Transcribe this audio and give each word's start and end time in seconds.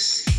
They 0.00 0.29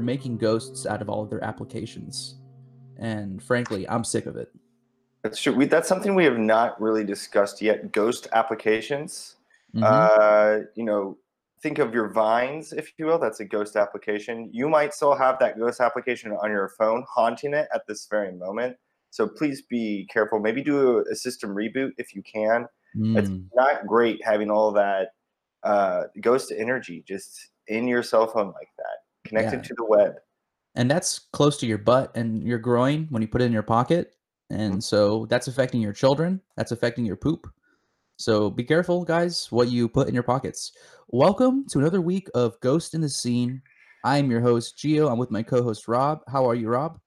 they're 0.00 0.06
making 0.06 0.38
ghosts 0.38 0.86
out 0.86 1.02
of 1.02 1.10
all 1.10 1.22
of 1.22 1.28
their 1.28 1.44
applications, 1.44 2.36
and 2.96 3.42
frankly, 3.42 3.86
I'm 3.86 4.02
sick 4.02 4.24
of 4.24 4.34
it. 4.36 4.50
That's 5.22 5.38
true. 5.42 5.54
We, 5.54 5.66
that's 5.66 5.88
something 5.88 6.14
we 6.14 6.24
have 6.24 6.38
not 6.38 6.80
really 6.80 7.04
discussed 7.04 7.60
yet. 7.60 7.92
Ghost 7.92 8.26
applications. 8.32 9.36
Mhm. 9.74 9.82
Uh, 9.84 10.64
you 10.74 10.84
know, 10.84 11.18
think 11.62 11.78
of 11.78 11.92
your 11.92 12.08
vines, 12.08 12.72
if 12.72 12.94
you 12.96 13.04
will. 13.04 13.18
That's 13.18 13.40
a 13.40 13.44
ghost 13.44 13.76
application. 13.76 14.48
You 14.50 14.70
might 14.70 14.94
still 14.94 15.14
have 15.14 15.38
that 15.40 15.58
ghost 15.58 15.80
application 15.80 16.32
on 16.32 16.50
your 16.50 16.70
phone, 16.70 17.04
haunting 17.06 17.52
it 17.52 17.68
at 17.74 17.86
this 17.86 18.06
very 18.06 18.32
moment. 18.32 18.78
So 19.10 19.28
please 19.28 19.60
be 19.60 20.08
careful. 20.10 20.40
Maybe 20.40 20.62
do 20.62 21.04
a, 21.10 21.14
system 21.14 21.50
reboot 21.50 21.90
if 21.98 22.14
you 22.14 22.22
can. 22.22 22.66
It's 22.94 23.28
Mm. 23.28 23.44
not 23.54 23.86
great 23.86 24.24
having 24.24 24.50
all 24.50 24.72
that 24.72 25.10
uh, 25.62 26.04
ghost 26.22 26.50
energy 26.56 27.04
just 27.06 27.50
in 27.68 27.86
your 27.86 28.02
cell 28.02 28.26
phone 28.26 28.52
like 28.52 28.68
that, 28.78 28.99
connected 29.30 29.56
Yeah. 29.58 29.62
to 29.62 29.74
the 29.78 29.84
web. 29.84 30.12
and 30.74 30.90
that's 30.90 31.18
close 31.32 31.56
to 31.58 31.66
your 31.66 31.78
butt 31.78 32.16
and 32.16 32.42
your 32.42 32.58
groin 32.58 33.06
when 33.10 33.22
you 33.22 33.28
put 33.28 33.42
it 33.42 33.46
in 33.46 33.52
your 33.52 33.62
pocket 33.76 34.14
and 34.50 34.82
so 34.82 35.26
that's 35.26 35.48
affecting 35.48 35.80
your 35.80 35.92
children 35.92 36.40
that's 36.56 36.72
affecting 36.72 37.04
your 37.06 37.16
poop 37.16 37.46
so 38.16 38.50
be 38.50 38.64
careful 38.64 39.04
guys 39.04 39.50
what 39.50 39.68
you 39.68 39.88
put 39.88 40.06
in 40.08 40.14
your 40.14 40.22
pockets 40.22 40.72
welcome 41.08 41.64
to 41.68 41.78
another 41.78 42.00
week 42.00 42.28
of 42.34 42.58
ghost 42.60 42.94
in 42.94 43.00
the 43.00 43.08
scene 43.08 43.60
i'm 44.04 44.30
your 44.30 44.40
host 44.40 44.76
Gio 44.78 45.10
i'm 45.10 45.18
with 45.18 45.30
my 45.30 45.42
co-host 45.42 45.88
rob 45.88 46.20
how 46.28 46.44
are 46.48 46.54
you 46.54 46.68
rob 46.68 46.98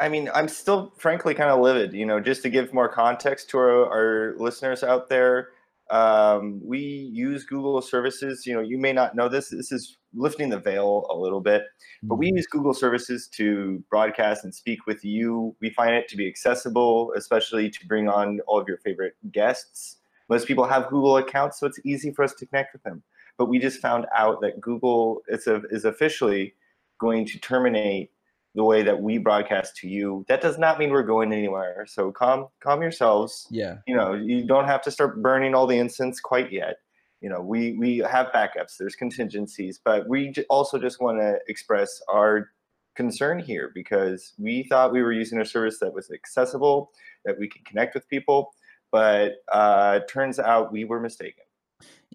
I 0.00 0.08
mean, 0.08 0.28
I'm 0.34 0.48
still 0.48 0.92
frankly 0.98 1.32
kind 1.32 1.50
of 1.50 1.60
livid. 1.60 1.92
You 1.92 2.06
know, 2.06 2.18
just 2.18 2.42
to 2.42 2.50
give 2.50 2.72
more 2.74 2.88
context 2.88 3.50
to 3.50 3.58
our, 3.58 3.86
our 3.86 4.34
listeners 4.36 4.82
out 4.82 5.08
there, 5.08 5.50
um, 5.92 6.60
we 6.64 6.78
use 6.80 7.44
Google 7.44 7.80
services. 7.80 8.44
You 8.44 8.54
know, 8.54 8.62
you 8.62 8.78
may 8.78 8.92
not 8.92 9.14
know 9.14 9.28
this. 9.28 9.50
This 9.50 9.70
is 9.70 9.98
lifting 10.14 10.48
the 10.48 10.58
veil 10.58 11.06
a 11.10 11.16
little 11.16 11.40
bit, 11.40 11.64
but 12.02 12.16
we 12.16 12.28
mm-hmm. 12.28 12.36
use 12.36 12.46
Google 12.46 12.74
services 12.74 13.28
to 13.28 13.82
broadcast 13.90 14.44
and 14.44 14.54
speak 14.54 14.86
with 14.86 15.04
you. 15.04 15.56
We 15.60 15.70
find 15.70 15.94
it 15.94 16.08
to 16.08 16.16
be 16.16 16.28
accessible, 16.28 17.12
especially 17.16 17.70
to 17.70 17.86
bring 17.86 18.08
on 18.08 18.40
all 18.46 18.60
of 18.60 18.68
your 18.68 18.78
favorite 18.78 19.14
guests. 19.32 19.96
Most 20.28 20.46
people 20.46 20.66
have 20.66 20.88
Google 20.88 21.16
accounts, 21.16 21.60
so 21.60 21.66
it's 21.66 21.80
easy 21.84 22.12
for 22.12 22.22
us 22.22 22.34
to 22.34 22.46
connect 22.46 22.72
with 22.72 22.82
them. 22.82 23.02
But 23.38 23.46
we 23.46 23.58
just 23.58 23.80
found 23.80 24.06
out 24.16 24.40
that 24.42 24.60
Google 24.60 25.22
is, 25.28 25.46
a, 25.46 25.62
is 25.70 25.84
officially 25.84 26.54
going 26.98 27.26
to 27.26 27.38
terminate 27.38 28.10
the 28.54 28.64
way 28.64 28.82
that 28.82 29.00
we 29.00 29.18
broadcast 29.18 29.76
to 29.76 29.88
you. 29.88 30.24
That 30.28 30.42
does 30.42 30.58
not 30.58 30.78
mean 30.78 30.90
we're 30.90 31.02
going 31.02 31.32
anywhere. 31.32 31.86
So 31.88 32.12
calm, 32.12 32.48
calm 32.60 32.82
yourselves. 32.82 33.46
yeah 33.50 33.76
You 33.86 33.96
know, 33.96 34.12
you 34.12 34.46
don't 34.46 34.66
have 34.66 34.82
to 34.82 34.90
start 34.90 35.22
burning 35.22 35.54
all 35.54 35.66
the 35.66 35.78
incense 35.78 36.20
quite 36.20 36.52
yet. 36.52 36.76
You 37.22 37.30
know, 37.30 37.40
we 37.40 37.76
we 37.78 37.98
have 37.98 38.26
backups. 38.34 38.76
There's 38.78 38.96
contingencies, 38.96 39.80
but 39.82 40.08
we 40.08 40.34
also 40.50 40.78
just 40.78 41.00
want 41.00 41.20
to 41.20 41.38
express 41.46 42.02
our 42.12 42.48
concern 42.96 43.38
here 43.38 43.70
because 43.74 44.34
we 44.38 44.64
thought 44.64 44.92
we 44.92 45.02
were 45.02 45.12
using 45.12 45.40
a 45.40 45.44
service 45.44 45.78
that 45.80 45.94
was 45.94 46.10
accessible, 46.10 46.90
that 47.24 47.38
we 47.38 47.48
could 47.48 47.64
connect 47.64 47.94
with 47.94 48.08
people, 48.08 48.52
but 48.90 49.36
uh, 49.52 50.00
turns 50.08 50.38
out 50.38 50.72
we 50.72 50.84
were 50.84 51.00
mistaken. 51.00 51.44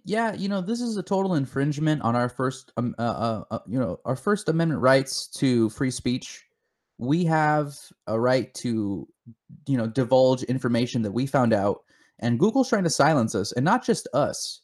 Yeah, 0.03 0.34
you 0.34 0.47
know, 0.47 0.62
this 0.62 0.81
is 0.81 0.95
a 0.97 1.03
total 1.03 1.35
infringement 1.35 2.01
on 2.01 2.16
our 2.16 2.29
first, 2.29 2.72
um, 2.78 2.95
uh, 3.00 3.01
uh, 3.01 3.44
uh, 3.51 3.59
you 3.68 3.79
know, 3.79 4.00
our 4.06 4.16
First 4.16 4.47
Amendment 4.47 4.81
rights 4.81 5.28
to 5.39 5.69
free 5.72 5.91
speech. 5.91 6.45
We 6.97 7.25
have 7.25 7.75
a 8.07 8.19
right 8.19 8.53
to, 8.56 9.07
you 9.68 9.78
know, 9.78 9.88
divulge 9.88 10.44
information 10.44 11.01
that 11.01 11.12
we 11.12 11.25
found 11.25 11.53
out, 11.53 11.84
and 12.19 12.39
Google's 12.39 12.69
trying 12.69 12.85
to 12.85 12.89
silence 12.89 13.35
us, 13.35 13.51
and 13.51 13.66
not 13.66 13.85
just 13.85 14.07
us, 14.13 14.62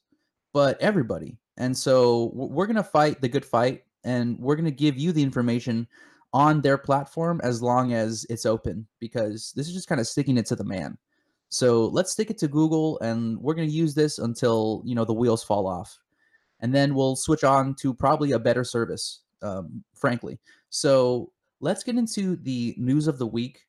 but 0.54 0.80
everybody. 0.82 1.38
And 1.58 1.78
so 1.78 2.32
we're 2.34 2.68
gonna 2.68 2.84
fight 2.84 3.22
the 3.22 3.30
good 3.30 3.46
fight, 3.46 3.84
and 4.04 4.40
we're 4.40 4.56
gonna 4.56 4.72
give 4.72 4.98
you 4.98 5.12
the 5.12 5.24
information 5.24 5.88
on 6.34 6.62
their 6.62 6.78
platform 6.78 7.40
as 7.44 7.62
long 7.62 7.94
as 7.94 8.26
it's 8.30 8.46
open, 8.46 8.88
because 9.00 9.54
this 9.56 9.68
is 9.68 9.74
just 9.74 9.88
kind 9.88 10.02
of 10.02 10.08
sticking 10.08 10.38
it 10.38 10.46
to 10.48 10.56
the 10.56 10.64
man. 10.64 10.98
So 11.54 11.86
let's 11.90 12.12
stick 12.12 12.32
it 12.32 12.40
to 12.40 12.48
Google, 12.48 13.00
and 13.02 13.38
we're 13.38 13.54
going 13.54 13.70
to 13.70 13.74
use 13.74 13.94
this 13.94 14.18
until 14.18 14.82
you 14.86 14.96
know 14.96 15.06
the 15.06 15.14
wheels 15.14 15.44
fall 15.44 15.68
off, 15.68 16.00
and 16.62 16.74
then 16.74 16.96
we'll 16.96 17.16
switch 17.16 17.44
on 17.44 17.76
to 17.76 17.94
probably 17.94 18.32
a 18.32 18.40
better 18.40 18.64
service, 18.64 19.22
um, 19.44 19.84
frankly. 19.94 20.40
So 20.72 21.32
let's 21.60 21.84
get 21.84 21.96
into 21.96 22.38
the 22.38 22.74
news 22.80 23.08
of 23.08 23.20
the 23.20 23.28
week 23.28 23.68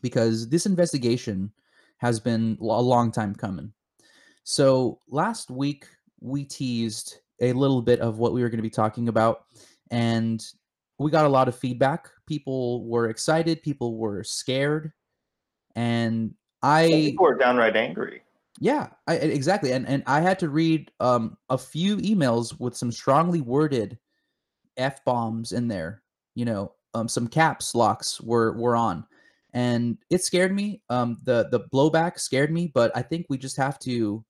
because 0.00 0.48
this 0.48 0.66
investigation 0.66 1.52
has 1.98 2.18
been 2.18 2.58
a 2.60 2.64
long 2.64 3.12
time 3.12 3.36
coming. 3.36 3.72
So 4.44 4.98
last 5.08 5.50
week 5.50 5.86
we 6.20 6.44
teased 6.44 7.18
a 7.40 7.52
little 7.52 7.82
bit 7.82 8.00
of 8.00 8.18
what 8.18 8.32
we 8.32 8.42
were 8.42 8.48
going 8.48 8.58
to 8.58 8.62
be 8.62 8.70
talking 8.70 9.08
about, 9.08 9.44
and 9.90 10.44
we 10.98 11.10
got 11.10 11.24
a 11.26 11.28
lot 11.28 11.48
of 11.48 11.56
feedback. 11.56 12.08
People 12.26 12.84
were 12.86 13.08
excited, 13.08 13.62
people 13.62 13.96
were 13.96 14.22
scared, 14.24 14.92
and 15.74 16.34
I 16.62 16.86
People 16.88 17.26
are 17.26 17.34
downright 17.34 17.76
angry. 17.76 18.22
yeah, 18.60 18.88
I, 19.06 19.14
I- 19.14 19.16
exactly. 19.16 19.72
And 19.72 19.86
and 19.88 20.02
I 20.06 20.20
had 20.20 20.38
to 20.40 20.48
read 20.48 20.90
um 21.00 21.36
a 21.48 21.58
few 21.58 21.96
emails 21.98 22.58
with 22.60 22.76
some 22.76 22.92
strongly 22.92 23.40
worded 23.40 23.98
f 24.76 25.04
bombs 25.04 25.52
in 25.52 25.68
there. 25.68 26.02
You 26.34 26.44
know, 26.44 26.74
um 26.94 27.08
some 27.08 27.26
caps 27.28 27.74
locks 27.74 28.20
were 28.20 28.52
were 28.56 28.76
on, 28.76 29.04
and 29.52 29.98
it 30.10 30.22
scared 30.24 30.54
me. 30.54 30.82
Um, 30.90 31.18
the 31.24 31.48
the 31.50 31.60
blowback 31.72 32.18
scared 32.20 32.52
me, 32.52 32.70
but 32.74 32.92
I 32.96 33.02
think 33.02 33.26
we 33.28 33.38
just 33.38 33.56
have 33.56 33.78
to 33.80 34.24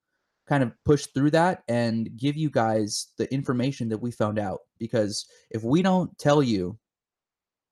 kind 0.52 0.62
of 0.62 0.72
push 0.84 1.06
through 1.06 1.30
that 1.30 1.62
and 1.68 2.14
give 2.18 2.36
you 2.36 2.50
guys 2.50 3.08
the 3.16 3.32
information 3.32 3.88
that 3.88 3.96
we 3.96 4.10
found 4.10 4.38
out. 4.38 4.60
Because 4.78 5.24
if 5.50 5.62
we 5.64 5.80
don't 5.80 6.10
tell 6.18 6.42
you 6.42 6.78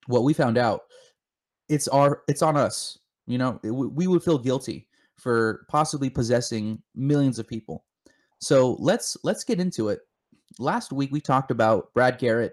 what 0.06 0.24
we 0.24 0.32
found 0.32 0.56
out 0.56 0.80
it's 1.68 1.86
our 1.88 2.22
it's 2.26 2.40
on 2.42 2.56
us 2.56 2.98
you 3.26 3.38
know? 3.38 3.60
It- 3.62 3.70
we 3.70 4.06
would 4.06 4.24
feel 4.24 4.38
guilty 4.38 4.88
for 5.16 5.64
possibly 5.68 6.10
possessing 6.10 6.82
millions 6.96 7.38
of 7.38 7.46
people. 7.46 7.84
So 8.40 8.76
let's 8.80 9.16
let's 9.22 9.44
get 9.44 9.60
into 9.60 9.90
it. 9.90 10.00
Last 10.58 10.90
week 10.90 11.12
we 11.12 11.20
talked 11.20 11.50
about 11.50 11.92
brad 11.94 12.18
garrett 12.18 12.52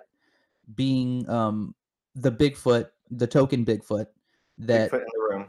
being 0.75 1.27
um 1.29 1.73
the 2.15 2.31
bigfoot 2.31 2.89
the 3.09 3.25
token 3.27 3.63
bigfoot 3.65 4.07
that 4.59 4.91
Bigfoot 4.91 5.01
in 5.01 5.07
the 5.13 5.35
room. 5.35 5.45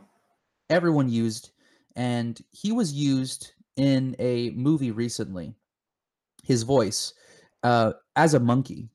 everyone 0.71 1.09
used. 1.11 1.51
And 1.97 2.41
he 2.53 2.71
was 2.73 2.93
used 2.93 3.53
in 3.79 4.15
a 4.19 4.51
movie 4.51 4.91
recently 4.91 5.55
his 6.45 6.63
voice 6.65 7.15
uh 7.63 7.93
as 8.17 8.35
a 8.35 8.41
monkey 8.41 8.89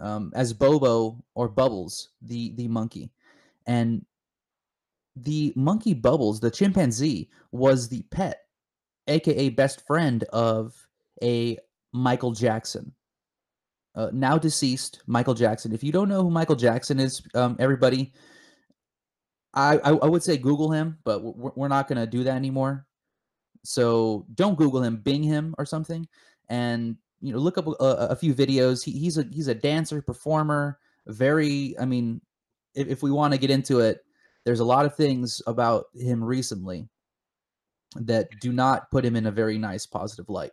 um 0.00 0.32
as 0.34 0.52
bobo 0.52 1.22
or 1.34 1.48
bubbles 1.48 2.08
the 2.22 2.52
the 2.56 2.66
monkey 2.66 3.12
and 3.66 4.04
the 5.16 5.52
monkey 5.54 5.92
bubbles 5.94 6.40
the 6.40 6.50
chimpanzee 6.50 7.28
was 7.52 7.88
the 7.88 8.02
pet 8.10 8.40
aka 9.06 9.50
best 9.50 9.86
friend 9.86 10.24
of 10.32 10.88
a 11.22 11.58
michael 11.92 12.32
jackson 12.32 12.92
uh, 13.94 14.08
now 14.14 14.38
deceased 14.38 15.02
michael 15.06 15.34
jackson 15.34 15.72
if 15.72 15.84
you 15.84 15.92
don't 15.92 16.08
know 16.08 16.22
who 16.22 16.30
michael 16.30 16.56
jackson 16.56 16.98
is 16.98 17.22
um 17.34 17.54
everybody 17.58 18.12
I, 19.54 19.76
I 19.78 19.90
I 19.90 20.06
would 20.06 20.22
say 20.22 20.36
Google 20.36 20.70
him, 20.70 20.98
but 21.04 21.22
we're, 21.22 21.52
we're 21.54 21.68
not 21.68 21.88
going 21.88 21.98
to 21.98 22.06
do 22.06 22.24
that 22.24 22.36
anymore. 22.36 22.86
So 23.64 24.26
don't 24.34 24.56
Google 24.56 24.82
him, 24.82 24.96
Bing 24.96 25.22
him 25.22 25.54
or 25.58 25.64
something, 25.64 26.06
and 26.48 26.96
you 27.20 27.32
know 27.32 27.38
look 27.38 27.58
up 27.58 27.66
a, 27.66 27.72
a 28.10 28.16
few 28.16 28.34
videos. 28.34 28.84
He, 28.84 28.92
he's 28.92 29.18
a 29.18 29.24
he's 29.30 29.48
a 29.48 29.54
dancer, 29.54 30.02
performer. 30.02 30.78
Very, 31.06 31.74
I 31.80 31.84
mean, 31.84 32.20
if, 32.74 32.88
if 32.88 33.02
we 33.02 33.10
want 33.10 33.34
to 33.34 33.38
get 33.38 33.50
into 33.50 33.80
it, 33.80 34.04
there's 34.44 34.60
a 34.60 34.64
lot 34.64 34.86
of 34.86 34.94
things 34.96 35.42
about 35.46 35.86
him 35.94 36.22
recently 36.22 36.88
that 37.96 38.28
do 38.40 38.52
not 38.52 38.90
put 38.90 39.04
him 39.04 39.16
in 39.16 39.26
a 39.26 39.30
very 39.30 39.58
nice, 39.58 39.86
positive 39.86 40.28
light. 40.28 40.52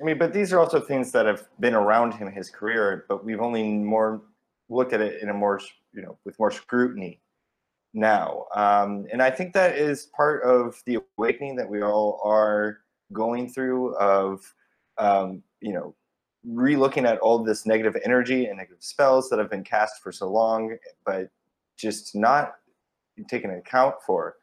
I 0.00 0.04
mean, 0.04 0.18
but 0.18 0.32
these 0.32 0.52
are 0.52 0.58
also 0.58 0.80
things 0.80 1.12
that 1.12 1.26
have 1.26 1.46
been 1.60 1.74
around 1.74 2.12
him 2.12 2.30
his 2.30 2.50
career, 2.50 3.04
but 3.08 3.24
we've 3.24 3.40
only 3.40 3.62
more 3.62 4.22
looked 4.68 4.92
at 4.92 5.00
it 5.00 5.22
in 5.22 5.28
a 5.28 5.34
more, 5.34 5.60
you 5.92 6.02
know, 6.02 6.18
with 6.24 6.38
more 6.38 6.50
scrutiny 6.50 7.20
now. 7.92 8.46
Um, 8.54 9.06
and 9.12 9.22
I 9.22 9.30
think 9.30 9.52
that 9.54 9.76
is 9.76 10.06
part 10.16 10.42
of 10.44 10.82
the 10.86 10.98
awakening 11.18 11.56
that 11.56 11.68
we 11.68 11.82
all 11.82 12.20
are 12.24 12.78
going 13.12 13.48
through 13.48 13.94
of 13.96 14.54
um, 14.98 15.42
you 15.60 15.72
know 15.72 15.94
re-looking 16.44 17.04
at 17.04 17.18
all 17.18 17.42
this 17.44 17.66
negative 17.66 17.96
energy 18.04 18.46
and 18.46 18.56
negative 18.58 18.82
spells 18.82 19.28
that 19.28 19.38
have 19.38 19.50
been 19.50 19.64
cast 19.64 20.02
for 20.02 20.10
so 20.12 20.30
long, 20.30 20.76
but 21.04 21.30
just 21.76 22.14
not 22.14 22.54
taken 23.28 23.50
account 23.50 23.96
for. 24.06 24.36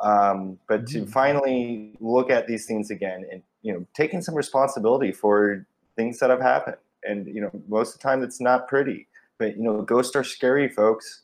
Um, 0.00 0.58
but 0.68 0.86
to 0.88 1.02
Mhm. 1.02 1.10
finally 1.10 1.96
look 2.00 2.30
at 2.30 2.46
these 2.46 2.66
things 2.66 2.90
again 2.90 3.24
and 3.30 3.42
you 3.62 3.72
know 3.72 3.86
taking 3.94 4.20
some 4.22 4.34
responsibility 4.34 5.12
for 5.12 5.66
things 5.96 6.18
that 6.18 6.30
have 6.30 6.40
happened 6.40 6.78
and 7.04 7.26
you 7.28 7.40
know 7.40 7.50
most 7.68 7.94
of 7.94 8.00
the 8.00 8.02
time 8.02 8.22
it's 8.24 8.40
not 8.40 8.66
pretty 8.68 9.06
but 9.38 9.56
you 9.56 9.62
know 9.62 9.82
ghosts 9.82 10.16
are 10.16 10.24
scary 10.24 10.68
folks 10.68 11.21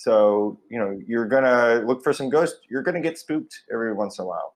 so 0.00 0.58
you 0.70 0.78
know 0.78 0.98
you're 1.06 1.26
gonna 1.26 1.82
look 1.86 2.02
for 2.02 2.12
some 2.12 2.30
ghosts. 2.30 2.60
You're 2.70 2.82
gonna 2.82 3.00
get 3.02 3.18
spooked 3.18 3.54
every 3.72 3.92
once 3.92 4.18
in 4.18 4.24
a 4.24 4.28
while. 4.28 4.54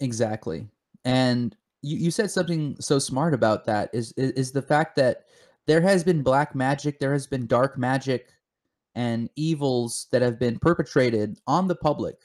Exactly. 0.00 0.68
And 1.04 1.56
you, 1.82 1.96
you 1.96 2.10
said 2.10 2.30
something 2.30 2.76
so 2.80 2.98
smart 2.98 3.34
about 3.34 3.64
that 3.66 3.90
is, 3.92 4.12
is 4.16 4.30
is 4.32 4.52
the 4.52 4.62
fact 4.62 4.94
that 4.96 5.24
there 5.66 5.80
has 5.80 6.04
been 6.04 6.22
black 6.22 6.54
magic, 6.54 6.98
there 7.00 7.12
has 7.12 7.26
been 7.26 7.46
dark 7.46 7.76
magic 7.78 8.28
and 8.94 9.28
evils 9.34 10.06
that 10.12 10.22
have 10.22 10.38
been 10.38 10.58
perpetrated 10.60 11.38
on 11.48 11.66
the 11.66 11.74
public 11.74 12.16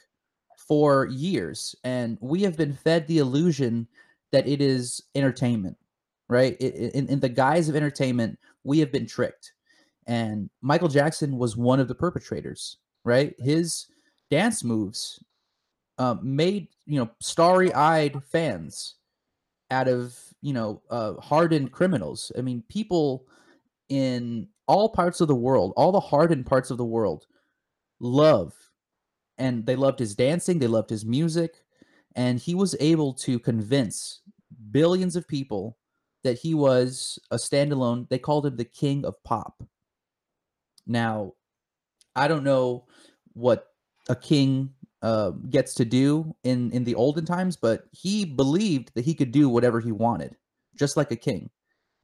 for 0.68 1.06
years. 1.06 1.74
And 1.82 2.16
we 2.20 2.42
have 2.42 2.56
been 2.56 2.74
fed 2.74 3.06
the 3.08 3.18
illusion 3.18 3.88
that 4.30 4.46
it 4.46 4.60
is 4.60 5.02
entertainment 5.16 5.76
right? 6.28 6.56
I- 6.60 6.66
i- 6.66 6.90
in, 6.94 7.08
in 7.08 7.18
the 7.18 7.28
guise 7.28 7.68
of 7.68 7.74
entertainment 7.74 8.38
we 8.62 8.78
have 8.78 8.92
been 8.92 9.06
tricked 9.06 9.52
and 10.06 10.48
michael 10.62 10.88
jackson 10.88 11.36
was 11.36 11.56
one 11.56 11.80
of 11.80 11.88
the 11.88 11.94
perpetrators 11.94 12.78
right? 13.04 13.34
His 13.38 13.86
dance 14.30 14.62
moves 14.64 15.22
um, 15.98 16.20
made 16.22 16.68
you 16.86 16.98
know 16.98 17.10
starry-eyed 17.20 18.22
fans 18.24 18.96
out 19.70 19.88
of 19.88 20.16
you 20.42 20.52
know 20.52 20.82
uh, 20.90 21.14
hardened 21.14 21.72
criminals. 21.72 22.32
I 22.36 22.42
mean 22.42 22.62
people 22.68 23.26
in 23.88 24.48
all 24.66 24.88
parts 24.88 25.20
of 25.20 25.28
the 25.28 25.34
world 25.34 25.72
all 25.76 25.90
the 25.90 25.98
hardened 25.98 26.46
parts 26.46 26.70
of 26.70 26.78
the 26.78 26.84
world 26.84 27.26
love 27.98 28.54
and 29.36 29.66
they 29.66 29.74
loved 29.74 29.98
his 29.98 30.14
dancing 30.14 30.60
they 30.60 30.68
loved 30.68 30.88
his 30.88 31.04
music 31.04 31.64
and 32.14 32.38
he 32.38 32.54
was 32.54 32.76
able 32.78 33.12
to 33.12 33.40
convince 33.40 34.20
billions 34.70 35.16
of 35.16 35.26
people 35.26 35.76
that 36.22 36.38
he 36.38 36.54
was 36.54 37.18
a 37.32 37.36
standalone 37.36 38.08
they 38.10 38.18
called 38.18 38.46
him 38.46 38.56
the 38.56 38.64
king 38.64 39.04
of 39.04 39.20
pop 39.24 39.60
now 40.90 41.32
i 42.16 42.28
don't 42.28 42.44
know 42.44 42.86
what 43.32 43.68
a 44.08 44.16
king 44.16 44.74
uh, 45.02 45.30
gets 45.48 45.74
to 45.74 45.84
do 45.84 46.34
in 46.44 46.70
in 46.72 46.84
the 46.84 46.94
olden 46.94 47.24
times 47.24 47.56
but 47.56 47.84
he 47.92 48.24
believed 48.24 48.92
that 48.94 49.04
he 49.04 49.14
could 49.14 49.32
do 49.32 49.48
whatever 49.48 49.80
he 49.80 49.92
wanted 49.92 50.36
just 50.76 50.96
like 50.96 51.10
a 51.10 51.16
king. 51.16 51.50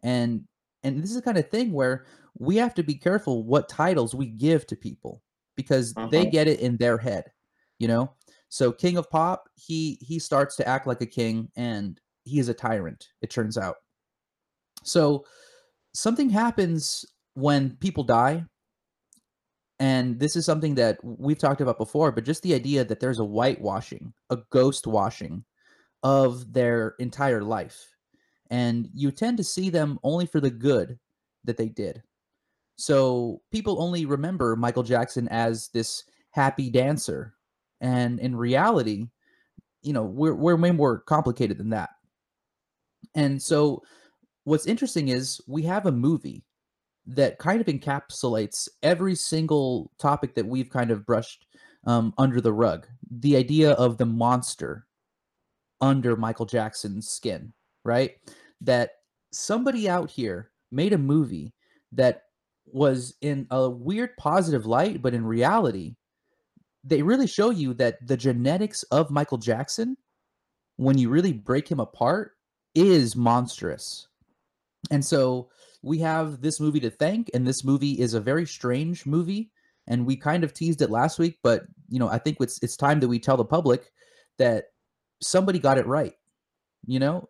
And 0.03 0.47
and 0.83 1.03
this 1.03 1.11
is 1.11 1.17
the 1.17 1.23
kind 1.23 1.39
of 1.39 1.51
thing 1.51 1.73
where 1.73 2.07
we 2.39 2.57
have 2.57 2.75
to 2.75 2.83
be 2.83 2.95
careful 2.95 3.45
what 3.45 3.69
titles 3.69 4.15
we 4.15 4.27
give 4.27 4.67
to 4.69 4.77
people 4.77 5.23
because 5.57 5.97
they 6.03 6.25
Mhm. 6.25 6.31
get 6.31 6.49
it 6.49 6.61
in 6.61 6.77
their 6.79 6.99
head 6.99 7.33
you 7.79 7.89
know? 7.89 8.15
So 8.49 8.73
king 8.73 8.97
of 8.97 9.11
pop 9.11 9.49
he 9.57 9.99
he 10.01 10.19
starts 10.19 10.57
to 10.57 10.69
act 10.69 10.87
like 10.87 11.01
a 11.03 11.07
king 11.07 11.51
and 11.57 12.01
he 12.25 12.39
is 12.39 12.49
a 12.49 12.55
tyrant 12.55 13.09
it 13.23 13.31
turns 13.31 13.59
out. 13.59 13.77
So 14.85 15.25
something 15.95 16.31
happens 16.31 17.05
when 17.35 17.77
people 17.79 18.05
die 18.05 18.47
and 19.79 20.19
this 20.19 20.37
is 20.37 20.47
something 20.47 20.75
that 20.77 20.99
we've 21.03 21.39
talked 21.39 21.61
about 21.61 21.79
before 21.79 22.11
but 22.11 22.25
just 22.25 22.43
the 22.43 22.55
idea 22.55 22.85
that 22.85 23.01
there's 23.01 23.19
a 23.19 23.25
whitewashing 23.25 24.13
a 24.31 24.39
ghost 24.51 24.87
washing 24.87 25.45
of 26.03 26.53
their 26.53 26.95
entire 26.99 27.43
life. 27.43 27.97
And 28.51 28.89
you 28.95 29.11
tend 29.11 29.39
to 29.39 29.45
see 29.45 29.71
them 29.71 29.99
only 30.05 30.27
for 30.27 30.41
the 30.41 30.51
good 30.51 31.01
that 31.45 31.57
they 31.57 31.69
did. 31.69 32.03
So 32.77 33.41
people 33.51 33.83
only 33.83 34.07
remember 34.07 34.57
michael 34.57 34.83
jackson 34.83 35.29
as 35.29 35.69
this 35.69 36.05
happy 36.31 36.71
dancer. 36.71 37.35
And 37.81 38.21
in 38.21 38.37
reality 38.37 39.09
you 39.83 39.93
know 39.93 40.03
we're, 40.03 40.35
we're 40.35 40.57
way 40.57 40.71
more 40.71 41.01
complicated 41.01 41.59
than 41.59 41.71
that. 41.71 41.91
And 43.15 43.41
so 43.43 43.83
what's 44.45 44.67
interesting 44.67 45.09
is 45.09 45.41
we 45.47 45.63
have 45.63 45.87
a 45.87 45.93
movie 45.93 46.45
that 47.07 47.39
kind 47.39 47.61
of 47.61 47.67
encapsulates 47.67 48.69
every 48.83 49.15
single 49.15 49.91
topic 49.99 50.35
that 50.35 50.47
we've 50.47 50.71
kind 50.71 50.91
of 50.91 51.07
brushed 51.07 51.47
um, 51.87 52.13
under 52.19 52.41
the 52.41 52.53
rug. 52.53 52.87
The 53.11 53.37
idea 53.37 53.73
of 53.73 53.97
the 53.97 54.07
monster 54.07 54.87
under 55.81 56.17
Michael 56.17 56.47
Jackson's 56.47 57.09
skin, 57.09 57.53
right? 57.85 58.13
That 58.61 58.91
somebody 59.33 59.89
out 59.89 60.11
here 60.11 60.51
made 60.73 60.93
a 60.93 60.99
movie 60.99 61.55
that 61.93 62.23
was 62.67 63.15
in 63.21 63.47
a 63.51 63.71
weird 63.71 64.17
positive 64.17 64.67
light, 64.67 65.01
but 65.01 65.15
in 65.15 65.25
reality, 65.25 65.95
they 66.83 67.03
really 67.03 67.27
show 67.27 67.51
you 67.51 67.75
that 67.75 68.05
the 68.07 68.17
genetics 68.17 68.83
of 68.85 69.11
Michael 69.11 69.39
Jackson, 69.39 69.97
when 70.77 70.99
you 70.99 71.09
really 71.09 71.33
break 71.33 71.69
him 71.69 71.81
apart, 71.81 72.33
is 72.75 73.15
monstrous. 73.15 74.09
And 74.91 75.05
so 75.05 75.49
we 75.87 76.01
have 76.01 76.41
this 76.41 76.59
movie 76.59 76.81
to 76.81 76.91
thank, 76.91 77.31
and 77.33 77.47
this 77.47 77.63
movie 77.63 78.01
is 78.01 78.15
a 78.15 78.21
very 78.21 78.45
strange 78.45 79.07
movie. 79.07 79.51
And 79.87 80.05
we 80.05 80.17
kind 80.17 80.43
of 80.43 80.53
teased 80.53 80.83
it 80.83 80.91
last 80.91 81.17
week, 81.17 81.39
but 81.45 81.63
you 81.89 82.01
know, 82.01 82.09
I 82.09 82.19
think 82.19 82.39
it's 82.41 82.61
it's 82.61 82.77
time 82.77 82.99
that 82.99 83.09
we 83.09 83.21
tell 83.21 83.37
the 83.37 83.45
public 83.45 83.93
that 84.37 84.65
somebody 85.23 85.61
got 85.61 85.79
it 85.79 85.87
right. 85.87 86.15
You 86.87 86.99
know, 86.99 87.29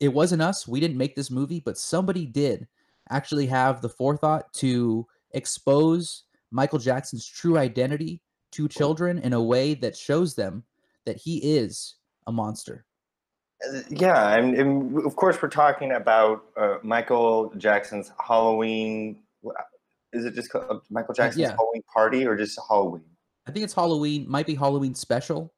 it 0.00 0.08
wasn't 0.08 0.40
us. 0.40 0.66
We 0.66 0.80
didn't 0.80 0.96
make 0.96 1.14
this 1.14 1.30
movie, 1.30 1.60
but 1.60 1.76
somebody 1.76 2.24
did 2.24 2.66
actually 3.10 3.46
have 3.48 3.82
the 3.82 3.90
forethought 3.90 4.50
to 4.54 5.06
expose 5.32 6.24
Michael 6.50 6.78
Jackson's 6.78 7.26
true 7.26 7.58
identity 7.58 8.22
to 8.52 8.68
children 8.68 9.18
in 9.18 9.34
a 9.34 9.42
way 9.42 9.74
that 9.74 9.96
shows 9.96 10.34
them 10.34 10.64
that 11.04 11.18
he 11.18 11.38
is 11.38 11.96
a 12.26 12.32
monster. 12.32 12.86
Uh, 13.68 13.80
yeah 13.90 14.34
and, 14.36 14.54
and 14.56 15.04
of 15.06 15.14
course 15.16 15.40
we're 15.40 15.48
talking 15.48 15.92
about 15.92 16.44
uh, 16.56 16.78
michael 16.82 17.52
jackson's 17.56 18.10
halloween 18.18 19.18
is 20.12 20.24
it 20.24 20.34
just 20.34 20.50
called 20.50 20.82
michael 20.90 21.14
jackson's 21.14 21.42
yeah. 21.42 21.56
halloween 21.56 21.82
party 21.92 22.26
or 22.26 22.36
just 22.36 22.58
halloween 22.68 23.04
I 23.46 23.50
think 23.50 23.64
it's 23.64 23.74
Halloween, 23.74 24.26
might 24.28 24.46
be 24.46 24.54
Halloween 24.54 24.94
special. 24.94 25.52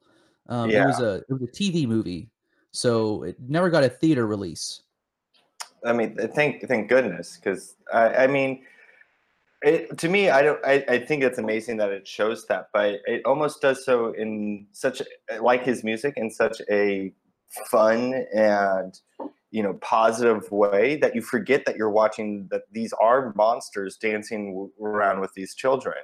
Um, 0.47 0.69
It 0.69 0.73
Yeah. 0.73 0.87
was 0.87 0.99
a 0.99 1.23
it 1.29 1.33
was 1.33 1.43
a 1.43 1.47
TV 1.47 1.87
movie, 1.87 2.29
so 2.71 3.23
it 3.23 3.39
never 3.39 3.69
got 3.69 3.83
a 3.83 3.89
theater 3.89 4.25
release. 4.27 4.81
I 5.83 5.93
mean, 5.93 6.15
thank 6.33 6.67
thank 6.67 6.89
goodness, 6.89 7.37
because 7.37 7.75
I, 7.93 8.23
I 8.23 8.27
mean, 8.27 8.63
it, 9.61 9.97
to 9.99 10.09
me, 10.09 10.29
I 10.29 10.41
don't. 10.41 10.63
I, 10.65 10.83
I 10.87 10.99
think 10.99 11.23
it's 11.23 11.37
amazing 11.37 11.77
that 11.77 11.91
it 11.91 12.07
shows 12.07 12.45
that, 12.47 12.69
but 12.73 13.01
it 13.05 13.23
almost 13.25 13.61
does 13.61 13.85
so 13.85 14.13
in 14.13 14.67
such 14.71 15.01
like 15.39 15.63
his 15.63 15.83
music 15.83 16.15
in 16.17 16.29
such 16.31 16.61
a 16.69 17.13
fun 17.69 18.25
and 18.35 18.99
you 19.51 19.63
know 19.63 19.75
positive 19.75 20.51
way 20.51 20.97
that 20.97 21.15
you 21.15 21.21
forget 21.21 21.65
that 21.65 21.75
you're 21.77 21.91
watching 21.91 22.47
that 22.51 22.63
these 22.71 22.93
are 23.01 23.33
monsters 23.35 23.97
dancing 23.97 24.53
w- 24.53 24.71
around 24.81 25.21
with 25.21 25.33
these 25.33 25.55
children, 25.55 25.95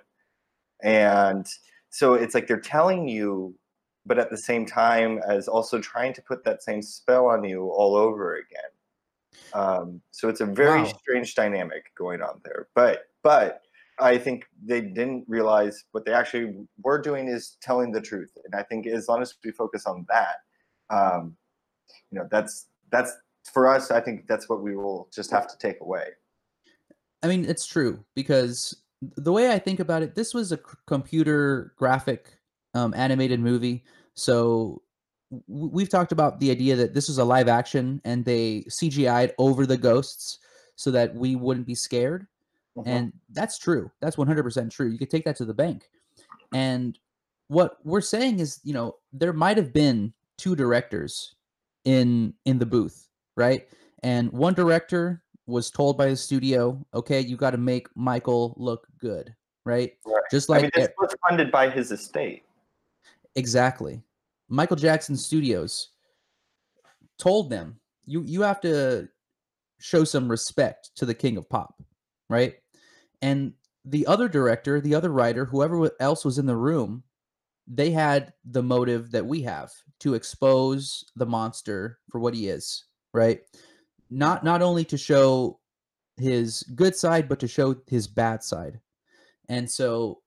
and 0.84 1.48
so 1.90 2.14
it's 2.14 2.34
like 2.36 2.48
they're 2.48 2.60
telling 2.60 3.08
you, 3.08 3.58
but 4.06 4.20
at 4.20 4.30
the 4.30 4.38
same 4.38 4.66
time 4.66 5.20
as 5.28 5.48
also 5.48 5.80
trying 5.80 6.14
to 6.14 6.22
put 6.22 6.44
that 6.46 6.64
same 6.64 6.82
spell 6.82 7.28
on 7.28 7.44
you 7.44 7.70
all 7.70 7.96
over 7.96 8.36
again. 8.36 8.70
Um, 9.54 10.02
so 10.12 10.30
it's 10.30 10.42
a 10.42 10.46
very 10.46 10.86
Wow. 10.86 11.02
strange 11.02 11.36
dynamic 11.36 11.94
going 11.98 12.22
on 12.22 12.42
there. 12.46 12.70
But 12.76 13.04
but 13.24 13.62
I 14.00 14.18
think 14.18 14.46
they 14.64 14.82
didn't 14.82 15.26
realize 15.28 15.84
what 15.92 16.06
they 16.06 16.14
actually 16.14 16.68
were 16.84 17.02
doing 17.02 17.28
is 17.28 17.58
telling 17.62 17.92
the 17.92 18.02
truth. 18.02 18.32
And 18.46 18.56
I 18.56 18.64
think 18.64 18.88
as 18.88 19.08
long 19.08 19.22
as 19.22 19.36
we 19.44 19.52
focus 19.52 19.86
on 19.86 20.06
that, 20.10 20.38
um, 20.92 21.36
you 22.12 22.20
know, 22.20 22.28
that's 22.30 22.68
that's 22.92 23.14
for 23.52 23.68
us. 23.68 23.90
I 23.90 24.02
think 24.02 24.28
that's 24.28 24.48
what 24.50 24.62
we 24.62 24.76
will 24.76 25.10
just 25.14 25.32
have 25.32 25.48
to 25.48 25.58
take 25.58 25.82
away. 25.82 26.10
I 27.24 27.28
mean, 27.28 27.46
it's 27.46 27.66
true 27.66 28.04
because 28.16 28.82
the 29.02 29.32
way 29.32 29.52
I 29.52 29.60
think 29.60 29.80
about 29.80 30.04
it, 30.04 30.16
this 30.16 30.34
was 30.34 30.52
a 30.52 30.58
c- 30.58 30.64
computer 30.86 31.74
graphic 31.78 32.38
um, 32.74 32.94
animated 32.94 33.40
movie. 33.40 33.84
So 34.14 34.82
we've 35.48 35.90
talked 35.90 36.12
about 36.12 36.40
the 36.40 36.52
idea 36.52 36.76
that 36.76 36.94
this 36.94 37.08
was 37.08 37.18
a 37.18 37.24
live 37.24 37.48
action 37.48 38.02
and 38.04 38.26
they 38.26 38.66
CGI'd 38.70 39.34
over 39.38 39.66
the 39.66 39.78
ghosts 39.78 40.40
so 40.76 40.92
that 40.92 41.16
we 41.16 41.36
wouldn't 41.36 41.68
be 41.68 41.76
scared. 41.76 42.28
Mhm. 42.78 42.84
And 42.86 43.14
that's 43.30 43.58
true. 43.58 43.92
That's 44.02 44.18
100% 44.18 44.72
true. 44.72 44.88
You 44.88 44.98
could 44.98 45.10
take 45.10 45.26
that 45.26 45.36
to 45.38 45.46
the 45.46 45.54
bank. 45.54 45.90
And 46.54 46.98
what 47.48 47.78
we're 47.86 48.02
saying 48.02 48.40
is, 48.40 48.60
you 48.64 48.74
know, 48.74 48.98
there 49.14 49.34
might 49.34 49.58
have 49.58 49.74
been 49.74 50.14
two 50.42 50.56
directors 50.56 51.36
in 51.86 52.34
in 52.46 52.58
the 52.58 52.66
booth, 52.66 53.08
right? 53.38 53.68
And 54.04 54.32
one 54.32 54.56
director 54.56 55.22
was 55.46 55.70
told 55.70 55.98
by 55.98 56.08
the 56.08 56.16
studio, 56.16 56.84
"Okay, 56.94 57.22
you 57.22 57.38
got 57.38 57.52
to 57.52 57.58
make 57.58 57.88
Michael 57.96 58.56
look 58.58 58.88
good." 59.00 59.34
Right? 59.64 59.94
Right. 60.06 60.24
Just 60.32 60.50
I 60.50 60.54
like 60.54 60.62
mean, 60.64 60.72
this 60.76 60.90
was 60.98 61.14
funded 61.30 61.52
by 61.52 61.70
his 61.70 61.92
estate. 61.92 62.44
Exactly. 63.36 64.02
Michael 64.50 64.76
Jackson 64.76 65.16
Studios 65.16 65.90
told 67.20 67.52
them 67.52 67.80
you 68.06 68.24
you 68.24 68.42
have 68.42 68.60
to 68.62 69.08
show 69.80 70.04
some 70.04 70.30
respect 70.30 70.92
to 70.96 71.06
the 71.06 71.14
king 71.14 71.38
of 71.38 71.48
pop, 71.48 71.76
right? 72.30 72.56
And 73.22 73.54
the 73.86 74.08
other 74.08 74.28
director, 74.28 74.82
the 74.82 74.96
other 74.96 75.10
writer, 75.10 75.46
whoever 75.46 75.92
else 76.00 76.26
was 76.26 76.38
in 76.40 76.46
the 76.48 76.56
room, 76.56 77.04
they 77.68 77.92
had 77.92 78.34
the 78.46 78.64
motive 78.64 79.12
that 79.12 79.26
we 79.26 79.42
have 79.44 79.72
to 80.00 80.14
expose 80.14 81.04
the 81.16 81.26
monster 81.26 82.00
for 82.10 82.20
what 82.20 82.34
he 82.34 82.48
is, 82.48 82.86
right? 83.14 83.42
Not 84.10 84.44
not 84.44 84.62
only 84.62 84.84
to 84.86 84.98
show 84.98 85.60
his 86.18 86.64
good 86.76 86.96
side, 86.96 87.30
but 87.30 87.40
to 87.40 87.48
show 87.48 87.76
his 87.88 88.08
bad 88.08 88.44
side. 88.44 88.80
And 89.50 89.70
so 89.70 90.22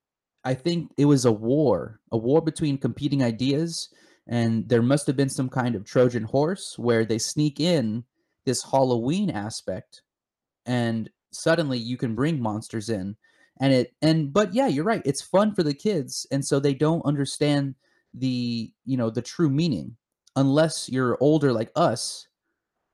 I 0.44 0.54
think 0.54 0.90
it 0.96 1.06
was 1.06 1.24
a 1.24 1.32
war, 1.32 2.00
a 2.12 2.16
war 2.16 2.42
between 2.42 2.78
competing 2.78 3.22
ideas, 3.22 3.88
and 4.26 4.68
there 4.68 4.82
must 4.82 5.06
have 5.06 5.16
been 5.16 5.28
some 5.28 5.48
kind 5.48 5.74
of 5.74 5.84
Trojan 5.84 6.24
horse 6.24 6.78
where 6.78 7.04
they 7.04 7.18
sneak 7.18 7.60
in 7.60 8.04
this 8.44 8.62
Halloween 8.62 9.30
aspect, 9.30 10.02
and 10.66 11.10
suddenly 11.32 11.78
you 11.78 11.96
can 11.96 12.14
bring 12.14 12.40
monsters 12.40 12.90
in, 12.90 13.16
and 13.60 13.72
it 13.72 13.94
and 14.02 14.32
but 14.32 14.54
yeah, 14.54 14.66
you're 14.66 14.84
right, 14.84 15.02
it's 15.04 15.22
fun 15.22 15.54
for 15.54 15.62
the 15.62 15.74
kids, 15.74 16.26
and 16.30 16.44
so 16.44 16.58
they 16.58 16.74
don't 16.74 17.04
understand 17.04 17.74
the 18.14 18.70
you 18.84 18.96
know 18.96 19.10
the 19.10 19.22
true 19.22 19.50
meaning 19.50 19.96
unless 20.36 20.88
you're 20.88 21.18
older 21.20 21.52
like 21.52 21.70
us 21.76 22.28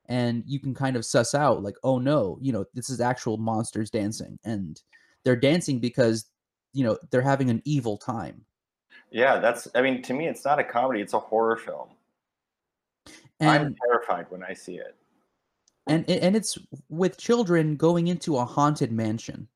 and 0.07 0.43
you 0.47 0.59
can 0.59 0.73
kind 0.73 0.95
of 0.95 1.05
suss 1.05 1.35
out 1.35 1.61
like 1.61 1.75
oh 1.83 1.99
no 1.99 2.39
you 2.41 2.51
know 2.51 2.65
this 2.73 2.89
is 2.89 2.99
actual 2.99 3.37
monsters 3.37 3.91
dancing 3.91 4.39
and 4.45 4.81
they're 5.23 5.35
dancing 5.35 5.79
because 5.79 6.25
you 6.73 6.83
know 6.83 6.97
they're 7.11 7.21
having 7.21 7.51
an 7.51 7.61
evil 7.65 7.97
time 7.97 8.43
Yeah, 9.11 9.39
that's. 9.39 9.67
I 9.75 9.81
mean, 9.81 10.01
to 10.03 10.13
me, 10.13 10.27
it's 10.27 10.45
not 10.45 10.59
a 10.59 10.63
comedy; 10.63 11.01
it's 11.01 11.13
a 11.13 11.19
horror 11.19 11.57
film. 11.57 11.89
I'm 13.41 13.75
terrified 13.87 14.27
when 14.29 14.43
I 14.43 14.53
see 14.53 14.75
it. 14.75 14.95
and 15.87 16.09
and 16.09 16.35
it's 16.35 16.57
with 16.89 17.17
children 17.17 17.75
going 17.75 18.07
into 18.07 18.37
a 18.37 18.45
haunted 18.45 18.91
mansion 18.91 19.47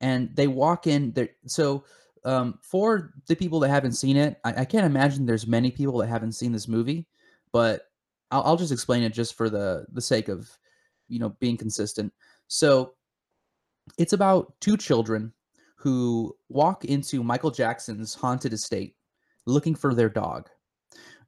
and 0.00 0.34
they 0.34 0.46
walk 0.46 0.86
in 0.86 1.12
there 1.12 1.28
so 1.46 1.84
um 2.24 2.58
for 2.62 3.12
the 3.26 3.36
people 3.36 3.60
that 3.60 3.68
haven't 3.68 3.92
seen 3.92 4.16
it 4.16 4.38
I, 4.44 4.62
I 4.62 4.64
can't 4.64 4.86
imagine 4.86 5.26
there's 5.26 5.46
many 5.46 5.70
people 5.70 5.98
that 5.98 6.08
haven't 6.08 6.32
seen 6.32 6.52
this 6.52 6.68
movie 6.68 7.06
but 7.52 7.82
I'll, 8.30 8.42
I'll 8.42 8.56
just 8.56 8.72
explain 8.72 9.02
it 9.02 9.12
just 9.12 9.34
for 9.34 9.48
the 9.50 9.86
the 9.92 10.00
sake 10.00 10.28
of 10.28 10.50
you 11.08 11.18
know 11.18 11.30
being 11.40 11.56
consistent. 11.56 12.12
So 12.48 12.94
it's 13.96 14.12
about 14.12 14.54
two 14.60 14.76
children 14.76 15.32
who 15.76 16.36
walk 16.48 16.84
into 16.84 17.22
michael 17.22 17.50
jackson's 17.50 18.14
haunted 18.14 18.52
estate 18.52 18.96
looking 19.46 19.74
for 19.74 19.94
their 19.94 20.08
dog. 20.08 20.48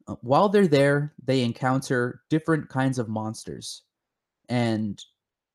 Uh, 0.07 0.17
while 0.23 0.49
they're 0.49 0.67
there 0.67 1.15
they 1.25 1.43
encounter 1.43 2.23
different 2.31 2.69
kinds 2.69 2.99
of 2.99 3.09
monsters. 3.09 3.83
And 4.49 5.03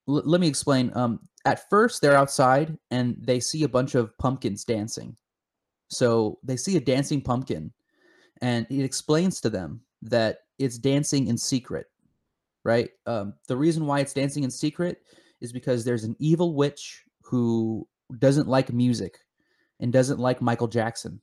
l- 0.08 0.24
let 0.26 0.42
me 0.42 0.48
explain 0.48 0.92
um 0.96 1.20
at 1.46 1.70
first 1.70 2.02
they're 2.02 2.18
outside 2.18 2.78
and 2.92 3.16
they 3.20 3.40
see 3.40 3.64
a 3.64 3.70
bunch 3.70 3.96
of 3.96 4.18
pumpkins 4.18 4.64
dancing. 4.64 5.16
So 5.90 6.40
they 6.44 6.58
see 6.58 6.78
a 6.78 6.82
dancing 6.82 7.22
pumpkin 7.22 7.72
and 8.42 8.66
it 8.70 8.84
explains 8.84 9.40
to 9.42 9.50
them 9.50 9.82
that 10.02 10.40
it's 10.60 10.78
dancing 10.78 11.28
in 11.28 11.38
secret 11.38 11.88
right? 12.66 12.90
Um, 13.06 13.36
the 13.48 13.56
reason 13.56 13.86
why 13.86 14.00
it's 14.02 14.14
dancing 14.14 14.44
in 14.44 14.52
secret 14.52 15.04
is 15.40 15.54
because 15.54 15.86
there's 15.86 16.04
an 16.04 16.16
evil 16.20 16.56
witch 16.56 17.04
who 17.22 17.88
doesn't 18.20 18.50
like 18.50 18.74
music 18.74 19.20
and 19.80 19.94
doesn't 19.94 20.20
like 20.20 20.42
michael 20.42 20.68
jackson. 20.68 21.22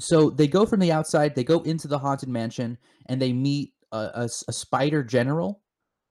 So 0.00 0.30
they 0.30 0.46
go 0.46 0.66
from 0.66 0.80
the 0.80 0.92
outside 0.92 1.34
they 1.34 1.44
go 1.44 1.62
into 1.62 1.88
the 1.88 1.98
haunted 1.98 2.28
mansion 2.28 2.76
and 3.06 3.22
they 3.22 3.32
meet 3.32 3.72
a 3.90 4.28
spider 4.28 5.02
general 5.02 5.62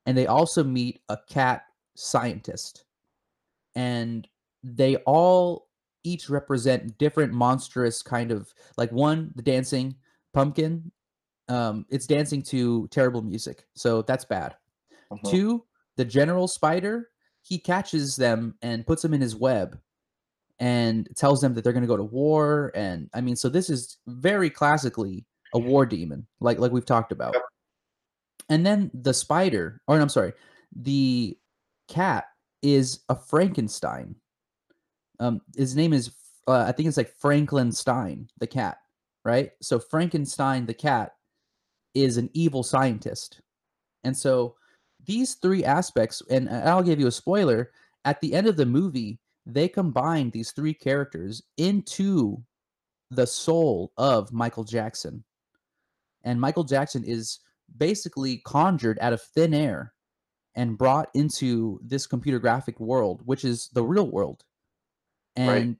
and 0.07 0.17
they 0.17 0.25
also 0.25 0.63
meet 0.63 1.01
a 1.09 1.17
cat 1.29 1.61
scientist 1.95 2.85
and 3.77 4.27
they 4.63 4.97
all 5.05 5.69
each 6.03 6.29
represent 6.29 6.97
different 6.97 7.31
monstrous 7.31 8.01
kind 8.01 8.31
of 8.31 8.53
like 8.77 8.91
one 8.91 9.31
the 9.35 9.41
dancing 9.41 9.95
pumpkin 10.33 10.91
um 11.47 11.85
it's 11.89 12.07
dancing 12.07 12.41
to 12.41 12.87
terrible 12.89 13.21
music 13.21 13.65
so 13.75 14.01
that's 14.01 14.25
bad. 14.25 14.55
Mhm. 15.11 15.29
two 15.29 15.63
the 15.95 16.03
general 16.03 16.47
spider 16.47 17.09
he 17.43 17.57
catches 17.57 18.17
them 18.17 18.55
and 18.61 18.85
puts 18.85 19.01
them 19.01 19.13
in 19.13 19.21
his 19.21 19.35
web 19.35 19.79
and 20.59 21.07
tells 21.15 21.39
them 21.39 21.53
that 21.53 21.63
they're 21.63 21.71
going 21.71 21.83
to 21.83 21.87
go 21.87 21.95
to 21.95 22.03
war 22.03 22.71
and 22.75 23.09
i 23.13 23.21
mean 23.21 23.35
so 23.35 23.47
this 23.47 23.69
is 23.69 23.97
very 24.07 24.49
classically 24.49 25.25
a 25.53 25.59
war 25.59 25.85
demon 25.85 26.25
like 26.41 26.59
like 26.59 26.71
we've 26.71 26.85
talked 26.85 27.11
about. 27.11 27.35
And 28.49 28.65
then 28.65 28.91
the 28.93 29.13
spider 29.13 29.81
or 29.87 29.99
i'm 29.99 30.09
sorry 30.09 30.33
the 30.75 31.37
cat 31.87 32.25
is 32.61 33.01
a 33.09 33.15
frankenstein. 33.15 34.15
Um 35.19 35.41
his 35.55 35.75
name 35.75 35.93
is 35.93 36.11
uh, 36.47 36.65
i 36.67 36.71
think 36.71 36.87
it's 36.87 36.97
like 36.97 37.13
franklin 37.19 37.71
stein 37.71 38.29
the 38.39 38.47
cat 38.47 38.77
right? 39.27 39.51
So 39.61 39.77
frankenstein 39.77 40.65
the 40.65 40.73
cat 40.73 41.11
is 41.93 42.15
an 42.15 42.29
evil 42.33 42.63
scientist. 42.63 43.41
And 44.05 44.15
so 44.15 44.55
these 45.05 45.35
three 45.35 45.63
aspects 45.65 46.23
and 46.29 46.49
i'll 46.49 46.81
give 46.81 46.99
you 46.99 47.07
a 47.07 47.11
spoiler 47.11 47.71
at 48.05 48.19
the 48.21 48.33
end 48.33 48.47
of 48.47 48.57
the 48.57 48.65
movie 48.65 49.19
they 49.45 49.67
combine 49.67 50.29
these 50.29 50.51
three 50.51 50.73
characters 50.73 51.43
into 51.57 52.41
the 53.11 53.27
soul 53.27 53.91
of 53.97 54.31
michael 54.31 54.63
jackson. 54.63 55.23
And 56.23 56.39
michael 56.39 56.63
jackson 56.63 57.03
is 57.03 57.39
basically 57.77 58.37
conjured 58.45 58.97
out 59.01 59.13
of 59.13 59.21
thin 59.21 59.53
air 59.53 59.93
and 60.57 60.77
brought 60.77 61.09
into 61.13 61.79
this 61.83 62.05
computer 62.05 62.39
graphic 62.39 62.77
world 62.79 63.21
which 63.25 63.45
is 63.45 63.69
the 63.73 63.83
real 63.83 64.09
world. 64.11 64.43
Right. 65.37 65.61
and 65.61 65.77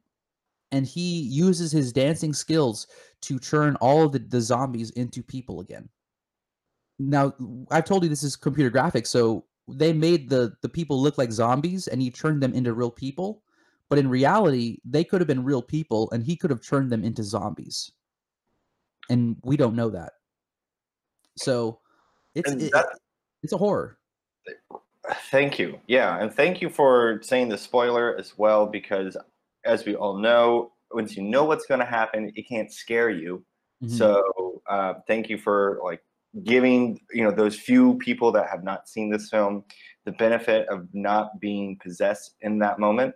and 0.72 0.86
he 0.86 1.22
uses 1.22 1.72
his 1.72 1.92
dancing 1.92 2.34
skills 2.34 2.88
to 3.22 3.40
turn 3.40 3.76
all 3.78 4.04
of 4.04 4.12
the, 4.12 4.20
the 4.20 4.40
zombies 4.42 4.92
into 4.92 5.22
people 5.24 5.60
again. 5.60 5.90
Now 7.00 7.34
i've 7.72 7.86
told 7.86 8.04
you 8.04 8.10
this 8.10 8.24
is 8.24 8.36
computer 8.36 8.72
graphics 8.72 9.08
so 9.08 9.46
they 9.68 9.92
made 9.94 10.30
the 10.30 10.54
the 10.62 10.70
people 10.70 11.02
look 11.02 11.18
like 11.18 11.32
zombies 11.32 11.88
and 11.88 12.02
he 12.02 12.10
turned 12.10 12.42
them 12.42 12.54
into 12.54 12.74
real 12.74 12.90
people 12.92 13.44
but 13.90 14.00
in 14.00 14.08
reality 14.10 14.78
they 14.86 15.04
could 15.04 15.22
have 15.22 15.28
been 15.28 15.44
real 15.44 15.62
people 15.62 16.10
and 16.12 16.24
he 16.24 16.36
could 16.36 16.50
have 16.50 16.62
turned 16.62 16.92
them 16.92 17.04
into 17.04 17.24
zombies. 17.24 17.92
And 19.10 19.38
we 19.44 19.56
don't 19.58 19.76
know 19.76 19.90
that. 19.90 20.14
So 21.38 21.80
it's 22.36 22.50
it- 22.66 22.72
it's 23.44 23.54
a 23.54 23.58
horror 23.58 23.98
Thank 25.32 25.58
you. 25.58 25.80
Yeah, 25.88 26.20
and 26.20 26.34
thank 26.34 26.62
you 26.62 26.70
for 26.70 27.20
saying 27.24 27.50
the 27.50 27.58
spoiler 27.58 28.18
as 28.18 28.38
well, 28.38 28.66
because 28.66 29.16
as 29.64 29.86
we 29.86 29.96
all 29.96 30.18
know, 30.18 30.74
once 30.92 31.16
you 31.16 31.24
know 31.24 31.46
what's 31.46 31.66
going 31.66 31.80
to 31.80 31.86
happen, 31.86 32.32
it 32.36 32.48
can't 32.48 32.72
scare 32.72 33.10
you. 33.10 33.44
Mhm. 33.84 33.90
So 33.92 34.62
uh, 34.68 34.96
thank 35.08 35.30
you 35.30 35.38
for 35.38 35.80
like 35.84 36.02
giving 36.44 37.00
you 37.12 37.24
know 37.24 37.32
those 37.32 37.56
few 37.56 37.96
people 38.00 38.32
that 38.32 38.50
have 38.50 38.64
not 38.64 38.88
seen 38.88 39.10
this 39.10 39.30
film 39.30 39.64
the 40.06 40.12
benefit 40.14 40.68
of 40.70 40.88
not 40.94 41.40
being 41.40 41.78
possessed 41.78 42.36
in 42.42 42.60
that 42.60 42.80
moment. 42.80 43.14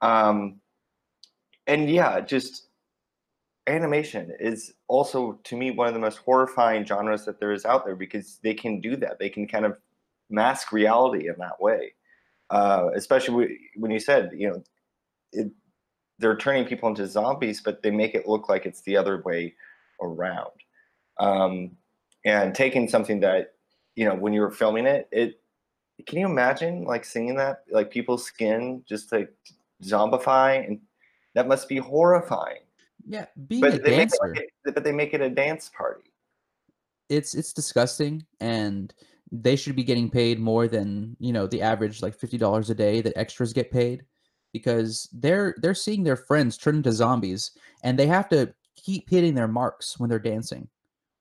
Um, 0.00 0.60
and 1.66 1.88
yeah, 1.88 2.20
just 2.20 2.68
animation 3.66 4.30
is 4.38 4.74
also 4.88 5.40
to 5.44 5.56
me 5.56 5.70
one 5.70 5.88
of 5.88 5.94
the 5.94 6.00
most 6.00 6.18
horrifying 6.18 6.84
genres 6.84 7.24
that 7.24 7.40
there 7.40 7.52
is 7.52 7.64
out 7.64 7.86
there 7.86 7.96
because 7.96 8.38
they 8.42 8.52
can 8.52 8.80
do 8.80 8.96
that. 8.96 9.18
They 9.18 9.30
can 9.30 9.48
kind 9.48 9.64
of 9.64 9.78
mask 10.30 10.72
reality 10.72 11.28
in 11.28 11.34
that 11.38 11.60
way. 11.60 11.94
Uh, 12.50 12.90
especially 12.94 13.58
when 13.76 13.90
you 13.90 13.98
said, 13.98 14.30
you 14.34 14.48
know, 14.48 14.62
it, 15.32 15.50
they're 16.18 16.36
turning 16.36 16.64
people 16.64 16.88
into 16.88 17.06
zombies, 17.06 17.60
but 17.60 17.82
they 17.82 17.90
make 17.90 18.14
it 18.14 18.28
look 18.28 18.48
like 18.48 18.66
it's 18.66 18.82
the 18.82 18.96
other 18.96 19.22
way 19.22 19.54
around. 20.00 20.52
Um, 21.18 21.72
and 22.24 22.54
taking 22.54 22.88
something 22.88 23.20
that, 23.20 23.54
you 23.96 24.04
know, 24.04 24.14
when 24.14 24.32
you 24.32 24.40
were 24.40 24.50
filming 24.50 24.86
it, 24.86 25.08
it 25.10 25.40
can 26.06 26.18
you 26.18 26.26
imagine 26.26 26.84
like 26.84 27.04
seeing 27.04 27.34
that, 27.36 27.64
like 27.70 27.90
people's 27.90 28.24
skin 28.24 28.82
just 28.88 29.12
like 29.12 29.32
zombify, 29.82 30.66
and 30.66 30.80
that 31.34 31.48
must 31.48 31.68
be 31.68 31.76
horrifying. 31.78 32.62
yeah 33.06 33.26
being 33.48 33.64
a 33.64 33.70
But 33.70 33.84
they 33.84 33.96
make 33.96 34.08
it, 34.12 34.18
like 34.20 34.50
a, 34.66 34.72
but 34.72 34.84
they 34.84 34.92
make 34.92 35.14
it 35.14 35.20
a 35.20 35.30
dance 35.30 35.70
party. 35.76 36.10
it's 37.08 37.34
it's 37.34 37.52
disgusting 37.52 38.24
and 38.40 38.94
they 39.42 39.56
should 39.56 39.74
be 39.76 39.84
getting 39.84 40.10
paid 40.10 40.38
more 40.38 40.68
than 40.68 41.16
you 41.18 41.32
know 41.32 41.46
the 41.46 41.62
average 41.62 42.02
like 42.02 42.16
$50 42.18 42.70
a 42.70 42.74
day 42.74 43.00
that 43.00 43.16
extras 43.16 43.52
get 43.52 43.70
paid 43.70 44.04
because 44.52 45.08
they're 45.12 45.54
they're 45.58 45.74
seeing 45.74 46.04
their 46.04 46.16
friends 46.16 46.56
turn 46.56 46.76
into 46.76 46.92
zombies 46.92 47.52
and 47.82 47.98
they 47.98 48.06
have 48.06 48.28
to 48.28 48.54
keep 48.76 49.08
hitting 49.10 49.34
their 49.34 49.48
marks 49.48 49.98
when 49.98 50.08
they're 50.08 50.18
dancing 50.18 50.68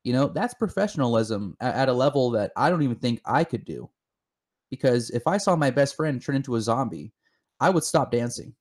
you 0.03 0.13
know 0.13 0.27
that's 0.27 0.53
professionalism 0.53 1.55
at, 1.61 1.75
at 1.75 1.89
a 1.89 1.93
level 1.93 2.29
that 2.31 2.51
i 2.57 2.69
don't 2.69 2.83
even 2.83 2.97
think 2.97 3.21
i 3.25 3.43
could 3.43 3.65
do 3.65 3.89
because 4.69 5.09
if 5.11 5.25
i 5.27 5.37
saw 5.37 5.55
my 5.55 5.71
best 5.71 5.95
friend 5.95 6.21
turn 6.21 6.35
into 6.35 6.55
a 6.55 6.61
zombie 6.61 7.11
i 7.59 7.69
would 7.69 7.83
stop 7.83 8.11
dancing 8.11 8.53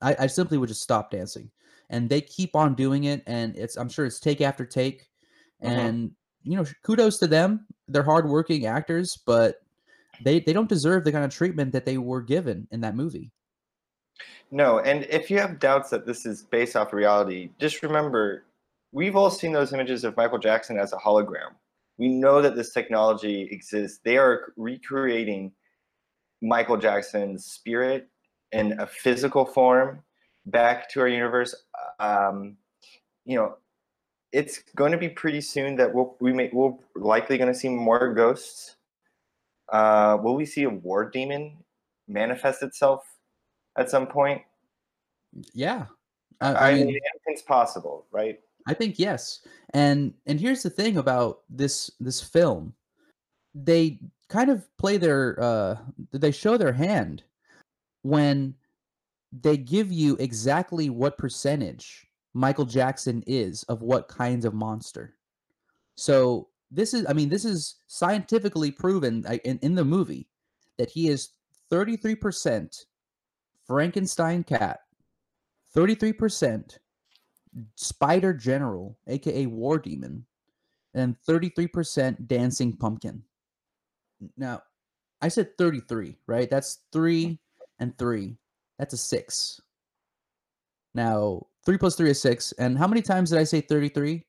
i, 0.00 0.16
I 0.20 0.26
simply 0.28 0.56
would 0.58 0.68
just 0.68 0.82
stop 0.82 1.10
dancing 1.10 1.50
and 1.90 2.08
they 2.08 2.20
keep 2.20 2.54
on 2.56 2.74
doing 2.74 3.04
it 3.04 3.22
and 3.26 3.56
it's 3.56 3.76
i'm 3.76 3.88
sure 3.88 4.06
it's 4.06 4.20
take 4.20 4.40
after 4.40 4.64
take 4.64 5.10
Mhm. 5.62 5.68
and 5.68 6.10
you 6.46 6.56
know, 6.56 6.64
kudos 6.82 7.18
to 7.18 7.26
them. 7.26 7.66
They're 7.88 8.02
hardworking 8.02 8.66
actors, 8.66 9.18
but 9.26 9.56
they 10.22 10.40
they 10.40 10.52
don't 10.52 10.68
deserve 10.68 11.04
the 11.04 11.12
kind 11.12 11.24
of 11.24 11.30
treatment 11.30 11.72
that 11.72 11.84
they 11.84 11.98
were 11.98 12.22
given 12.22 12.68
in 12.70 12.80
that 12.80 12.94
movie. 12.94 13.32
No, 14.50 14.78
and 14.78 15.04
if 15.10 15.30
you 15.30 15.38
have 15.38 15.58
doubts 15.58 15.90
that 15.90 16.06
this 16.06 16.24
is 16.24 16.44
based 16.44 16.76
off 16.76 16.92
reality, 16.92 17.50
just 17.58 17.82
remember 17.82 18.44
we've 18.92 19.16
all 19.16 19.30
seen 19.30 19.52
those 19.52 19.72
images 19.72 20.04
of 20.04 20.16
Michael 20.16 20.38
Jackson 20.38 20.78
as 20.78 20.92
a 20.92 20.96
hologram. 20.96 21.50
We 21.98 22.08
know 22.08 22.40
that 22.40 22.54
this 22.54 22.72
technology 22.72 23.48
exists. 23.50 24.00
They 24.04 24.16
are 24.16 24.52
recreating 24.56 25.52
Michael 26.42 26.76
Jackson's 26.76 27.46
spirit 27.46 28.08
in 28.52 28.78
a 28.78 28.86
physical 28.86 29.44
form 29.44 30.02
back 30.46 30.88
to 30.90 31.00
our 31.00 31.08
universe. 31.08 31.54
Um, 31.98 32.56
you 33.24 33.36
know, 33.36 33.56
it's 34.32 34.62
going 34.74 34.92
to 34.92 34.98
be 34.98 35.08
pretty 35.08 35.40
soon 35.40 35.76
that 35.76 35.92
we'll 35.92 36.16
we 36.20 36.32
may 36.32 36.50
we're 36.52 36.74
likely 36.94 37.38
going 37.38 37.52
to 37.52 37.58
see 37.58 37.68
more 37.68 38.12
ghosts. 38.12 38.76
Uh, 39.72 40.18
will 40.22 40.36
we 40.36 40.46
see 40.46 40.64
a 40.64 40.70
war 40.70 41.08
demon 41.08 41.56
manifest 42.08 42.62
itself 42.62 43.04
at 43.76 43.90
some 43.90 44.06
point? 44.06 44.42
Yeah, 45.52 45.86
I, 46.40 46.52
I, 46.52 46.70
I 46.70 46.74
mean, 46.74 46.86
mean, 46.86 47.00
anything's 47.14 47.42
possible, 47.42 48.06
right? 48.10 48.38
I 48.66 48.74
think 48.74 48.98
yes. 48.98 49.46
And 49.74 50.14
and 50.26 50.40
here's 50.40 50.62
the 50.62 50.70
thing 50.70 50.96
about 50.96 51.40
this 51.48 51.90
this 52.00 52.20
film. 52.20 52.74
They 53.54 54.00
kind 54.28 54.50
of 54.50 54.66
play 54.76 54.96
their 54.96 55.40
uh 55.40 55.76
they 56.12 56.32
show 56.32 56.56
their 56.56 56.72
hand 56.72 57.22
when 58.02 58.54
they 59.32 59.56
give 59.56 59.92
you 59.92 60.16
exactly 60.18 60.90
what 60.90 61.18
percentage 61.18 62.05
Michael 62.36 62.66
Jackson 62.66 63.24
is 63.26 63.62
of 63.64 63.80
what 63.80 64.08
kinds 64.08 64.44
of 64.44 64.52
monster. 64.52 65.14
So 65.94 66.48
this 66.70 66.92
is 66.92 67.06
I 67.08 67.14
mean 67.14 67.30
this 67.30 67.46
is 67.46 67.76
scientifically 67.86 68.70
proven 68.70 69.24
in, 69.44 69.58
in 69.60 69.74
the 69.74 69.84
movie 69.84 70.28
that 70.76 70.90
he 70.90 71.08
is 71.08 71.30
33% 71.72 72.84
Frankenstein 73.66 74.44
cat, 74.44 74.80
33% 75.74 76.76
Spider 77.74 78.34
General, 78.34 78.98
aka 79.06 79.46
War 79.46 79.78
Demon, 79.78 80.26
and 80.92 81.16
33% 81.26 82.26
Dancing 82.26 82.76
Pumpkin. 82.76 83.22
Now, 84.36 84.62
I 85.22 85.28
said 85.28 85.56
33, 85.56 86.18
right? 86.26 86.50
That's 86.50 86.80
three 86.92 87.38
and 87.78 87.96
three. 87.96 88.36
That's 88.78 88.92
a 88.92 88.98
six. 88.98 89.60
Now, 90.94 91.46
three 91.66 91.76
plus 91.76 91.96
three 91.96 92.10
is 92.10 92.20
six. 92.20 92.52
And 92.52 92.78
how 92.78 92.86
many 92.86 93.02
times 93.02 93.30
did 93.30 93.38
I 93.40 93.44
say 93.44 93.60
33? 93.60 94.24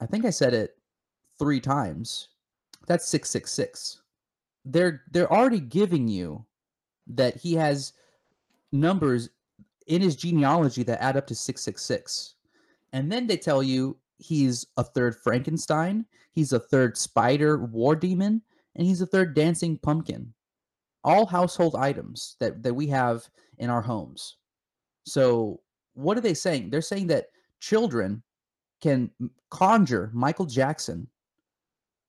I 0.00 0.06
think 0.06 0.24
I 0.24 0.30
said 0.30 0.52
it 0.52 0.76
three 1.38 1.60
times. 1.60 2.28
That's 2.86 3.08
666. 3.08 4.02
They're 4.64 5.02
they're 5.10 5.32
already 5.32 5.60
giving 5.60 6.08
you 6.08 6.44
that 7.06 7.36
he 7.36 7.54
has 7.54 7.94
numbers 8.72 9.30
in 9.86 10.02
his 10.02 10.16
genealogy 10.16 10.82
that 10.82 11.02
add 11.02 11.16
up 11.16 11.26
to 11.28 11.34
666. 11.34 12.34
And 12.92 13.10
then 13.10 13.26
they 13.26 13.36
tell 13.36 13.62
you 13.62 13.96
he's 14.18 14.66
a 14.76 14.84
third 14.84 15.16
Frankenstein, 15.16 16.04
he's 16.32 16.52
a 16.52 16.58
third 16.60 16.96
spider 16.96 17.58
war 17.58 17.96
demon, 17.96 18.42
and 18.76 18.86
he's 18.86 19.00
a 19.00 19.06
third 19.06 19.34
dancing 19.34 19.78
pumpkin. 19.78 20.32
All 21.04 21.24
household 21.24 21.76
items 21.76 22.36
that, 22.40 22.62
that 22.62 22.74
we 22.74 22.86
have 22.88 23.28
in 23.58 23.70
our 23.70 23.80
homes. 23.80 24.36
So, 25.04 25.60
what 25.94 26.16
are 26.16 26.22
they 26.22 26.34
saying? 26.34 26.70
They're 26.70 26.82
saying 26.82 27.08
that 27.08 27.26
children 27.60 28.22
can 28.80 29.10
conjure 29.50 30.10
Michael 30.12 30.46
Jackson 30.46 31.08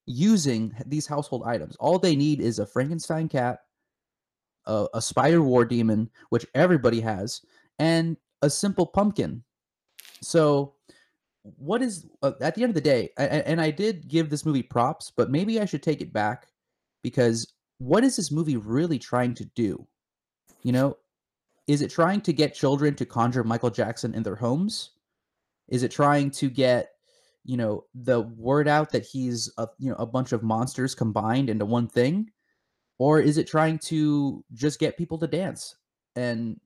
using 0.06 0.74
these 0.86 1.06
household 1.06 1.42
items. 1.46 1.76
All 1.76 1.98
they 1.98 2.16
need 2.16 2.40
is 2.40 2.58
a 2.58 2.66
Frankenstein 2.66 3.28
cat, 3.28 3.60
a, 4.66 4.86
a 4.94 5.02
spider 5.02 5.42
war 5.42 5.64
demon, 5.64 6.10
which 6.30 6.46
everybody 6.54 7.00
has, 7.00 7.42
and 7.78 8.16
a 8.42 8.50
simple 8.50 8.86
pumpkin. 8.86 9.42
So, 10.22 10.74
what 11.42 11.82
is 11.82 12.06
uh, 12.22 12.32
at 12.40 12.54
the 12.54 12.62
end 12.62 12.70
of 12.70 12.74
the 12.74 12.80
day? 12.80 13.10
I, 13.18 13.24
and 13.24 13.60
I 13.60 13.70
did 13.70 14.08
give 14.08 14.30
this 14.30 14.46
movie 14.46 14.62
props, 14.62 15.12
but 15.14 15.30
maybe 15.30 15.60
I 15.60 15.64
should 15.64 15.82
take 15.82 16.00
it 16.00 16.12
back 16.12 16.46
because 17.02 17.52
what 17.78 18.04
is 18.04 18.16
this 18.16 18.30
movie 18.30 18.56
really 18.56 18.98
trying 18.98 19.34
to 19.34 19.44
do? 19.56 19.86
You 20.62 20.72
know, 20.72 20.96
is 21.66 21.82
it 21.82 21.90
trying 21.90 22.20
to 22.22 22.32
get 22.32 22.54
children 22.54 22.94
to 22.96 23.06
conjure 23.06 23.44
Michael 23.44 23.70
Jackson 23.70 24.14
in 24.14 24.22
their 24.22 24.36
homes? 24.36 24.90
Is 25.68 25.82
it 25.82 25.90
trying 25.90 26.30
to 26.32 26.50
get 26.50 26.90
you 27.44 27.56
know 27.56 27.84
the 27.94 28.20
word 28.20 28.68
out 28.68 28.90
that 28.92 29.04
he's 29.04 29.52
a 29.58 29.66
you 29.78 29.90
know 29.90 29.96
a 29.96 30.06
bunch 30.06 30.32
of 30.32 30.42
monsters 30.42 30.94
combined 30.94 31.50
into 31.50 31.64
one 31.64 31.88
thing 31.88 32.30
or 32.98 33.20
is 33.20 33.36
it 33.36 33.48
trying 33.48 33.80
to 33.80 34.44
just 34.52 34.78
get 34.78 34.96
people 34.96 35.18
to 35.18 35.26
dance 35.26 35.74
and 36.14 36.60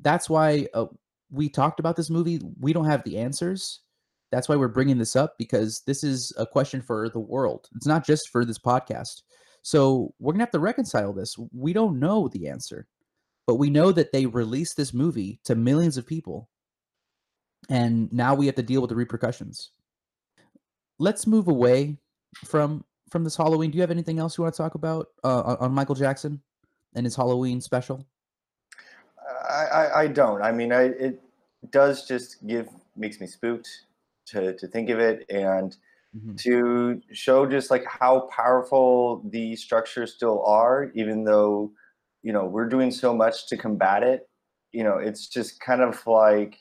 that's 0.00 0.28
why 0.28 0.66
uh, 0.74 0.86
we 1.30 1.48
talked 1.48 1.80
about 1.80 1.96
this 1.96 2.10
movie. 2.10 2.40
We 2.60 2.72
don't 2.72 2.84
have 2.84 3.02
the 3.04 3.18
answers. 3.18 3.80
That's 4.30 4.48
why 4.48 4.56
we're 4.56 4.68
bringing 4.68 4.98
this 4.98 5.16
up 5.16 5.36
because 5.38 5.82
this 5.86 6.04
is 6.04 6.32
a 6.38 6.46
question 6.46 6.80
for 6.80 7.08
the 7.08 7.20
world. 7.20 7.68
It's 7.76 7.86
not 7.86 8.06
just 8.06 8.28
for 8.30 8.44
this 8.44 8.58
podcast. 8.58 9.22
So 9.62 10.14
we're 10.18 10.32
gonna 10.32 10.42
have 10.42 10.50
to 10.52 10.58
reconcile 10.58 11.12
this. 11.12 11.36
We 11.52 11.72
don't 11.72 12.00
know 12.00 12.28
the 12.28 12.48
answer, 12.48 12.86
but 13.46 13.56
we 13.56 13.70
know 13.70 13.92
that 13.92 14.12
they 14.12 14.26
released 14.26 14.76
this 14.76 14.94
movie 14.94 15.40
to 15.44 15.54
millions 15.54 15.96
of 15.96 16.06
people, 16.06 16.48
and 17.68 18.12
now 18.12 18.34
we 18.34 18.46
have 18.46 18.54
to 18.56 18.62
deal 18.62 18.80
with 18.80 18.90
the 18.90 18.96
repercussions. 18.96 19.70
Let's 20.98 21.26
move 21.26 21.48
away 21.48 21.98
from 22.44 22.84
from 23.10 23.24
this 23.24 23.36
Halloween. 23.36 23.70
Do 23.70 23.76
you 23.76 23.82
have 23.82 23.90
anything 23.90 24.18
else 24.18 24.38
you 24.38 24.42
want 24.42 24.54
to 24.54 24.62
talk 24.62 24.74
about 24.74 25.08
uh, 25.22 25.56
on 25.60 25.72
Michael 25.72 25.94
Jackson 25.94 26.40
and 26.94 27.04
his 27.04 27.14
Halloween 27.14 27.60
special? 27.60 28.06
I, 29.48 29.88
I, 29.94 30.06
don't. 30.06 30.42
I 30.42 30.52
mean, 30.52 30.72
I, 30.72 30.84
it 30.84 31.20
does 31.70 32.06
just 32.06 32.46
give 32.46 32.68
makes 32.96 33.20
me 33.20 33.26
spooked 33.26 33.68
to 34.26 34.54
to 34.54 34.66
think 34.66 34.90
of 34.90 34.98
it 34.98 35.24
and 35.30 35.76
mm-hmm. 36.16 36.34
to 36.36 37.00
show 37.12 37.46
just 37.46 37.70
like 37.70 37.84
how 37.84 38.20
powerful 38.34 39.22
the 39.30 39.56
structures 39.56 40.14
still 40.14 40.44
are, 40.44 40.90
even 40.94 41.24
though 41.24 41.70
you 42.22 42.32
know 42.32 42.46
we're 42.46 42.68
doing 42.68 42.90
so 42.90 43.14
much 43.14 43.46
to 43.48 43.56
combat 43.56 44.02
it. 44.02 44.28
You 44.72 44.84
know, 44.84 44.96
it's 44.98 45.28
just 45.28 45.60
kind 45.60 45.82
of 45.82 46.04
like 46.06 46.58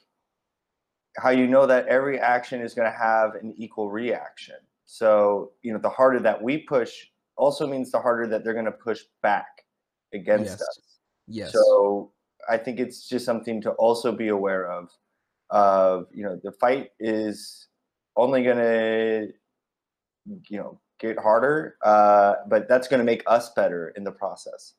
how 1.17 1.29
you 1.29 1.47
know 1.47 1.65
that 1.65 1.87
every 1.87 2.19
action 2.19 2.61
is 2.61 2.73
going 2.73 2.91
to 2.91 2.97
have 2.97 3.35
an 3.35 3.53
equal 3.57 3.89
reaction. 3.89 4.55
So 4.85 5.51
you 5.61 5.71
know, 5.71 5.79
the 5.79 5.89
harder 5.89 6.19
that 6.19 6.41
we 6.41 6.59
push 6.59 6.91
also 7.37 7.67
means 7.67 7.91
the 7.91 7.99
harder 7.99 8.27
that 8.27 8.43
they're 8.43 8.53
going 8.53 8.65
to 8.65 8.71
push 8.71 9.01
back 9.21 9.47
against 10.13 10.51
yes. 10.51 10.61
us. 10.61 10.99
Yes. 11.27 11.53
So 11.53 12.11
I 12.49 12.57
think 12.57 12.79
it's 12.79 13.07
just 13.07 13.25
something 13.25 13.61
to 13.61 13.71
also 13.71 14.11
be 14.11 14.29
aware 14.29 14.69
of. 14.69 14.89
Of 15.49 16.07
you 16.13 16.23
know, 16.23 16.39
the 16.41 16.53
fight 16.53 16.91
is 16.99 17.67
only 18.15 18.43
going 18.43 18.57
to 18.57 19.27
you 20.49 20.57
know 20.57 20.79
get 20.99 21.19
harder, 21.19 21.75
uh, 21.83 22.35
but 22.47 22.69
that's 22.69 22.87
going 22.87 22.99
to 22.99 23.03
make 23.03 23.23
us 23.27 23.51
better 23.53 23.93
in 23.97 24.03
the 24.03 24.11
process. 24.11 24.75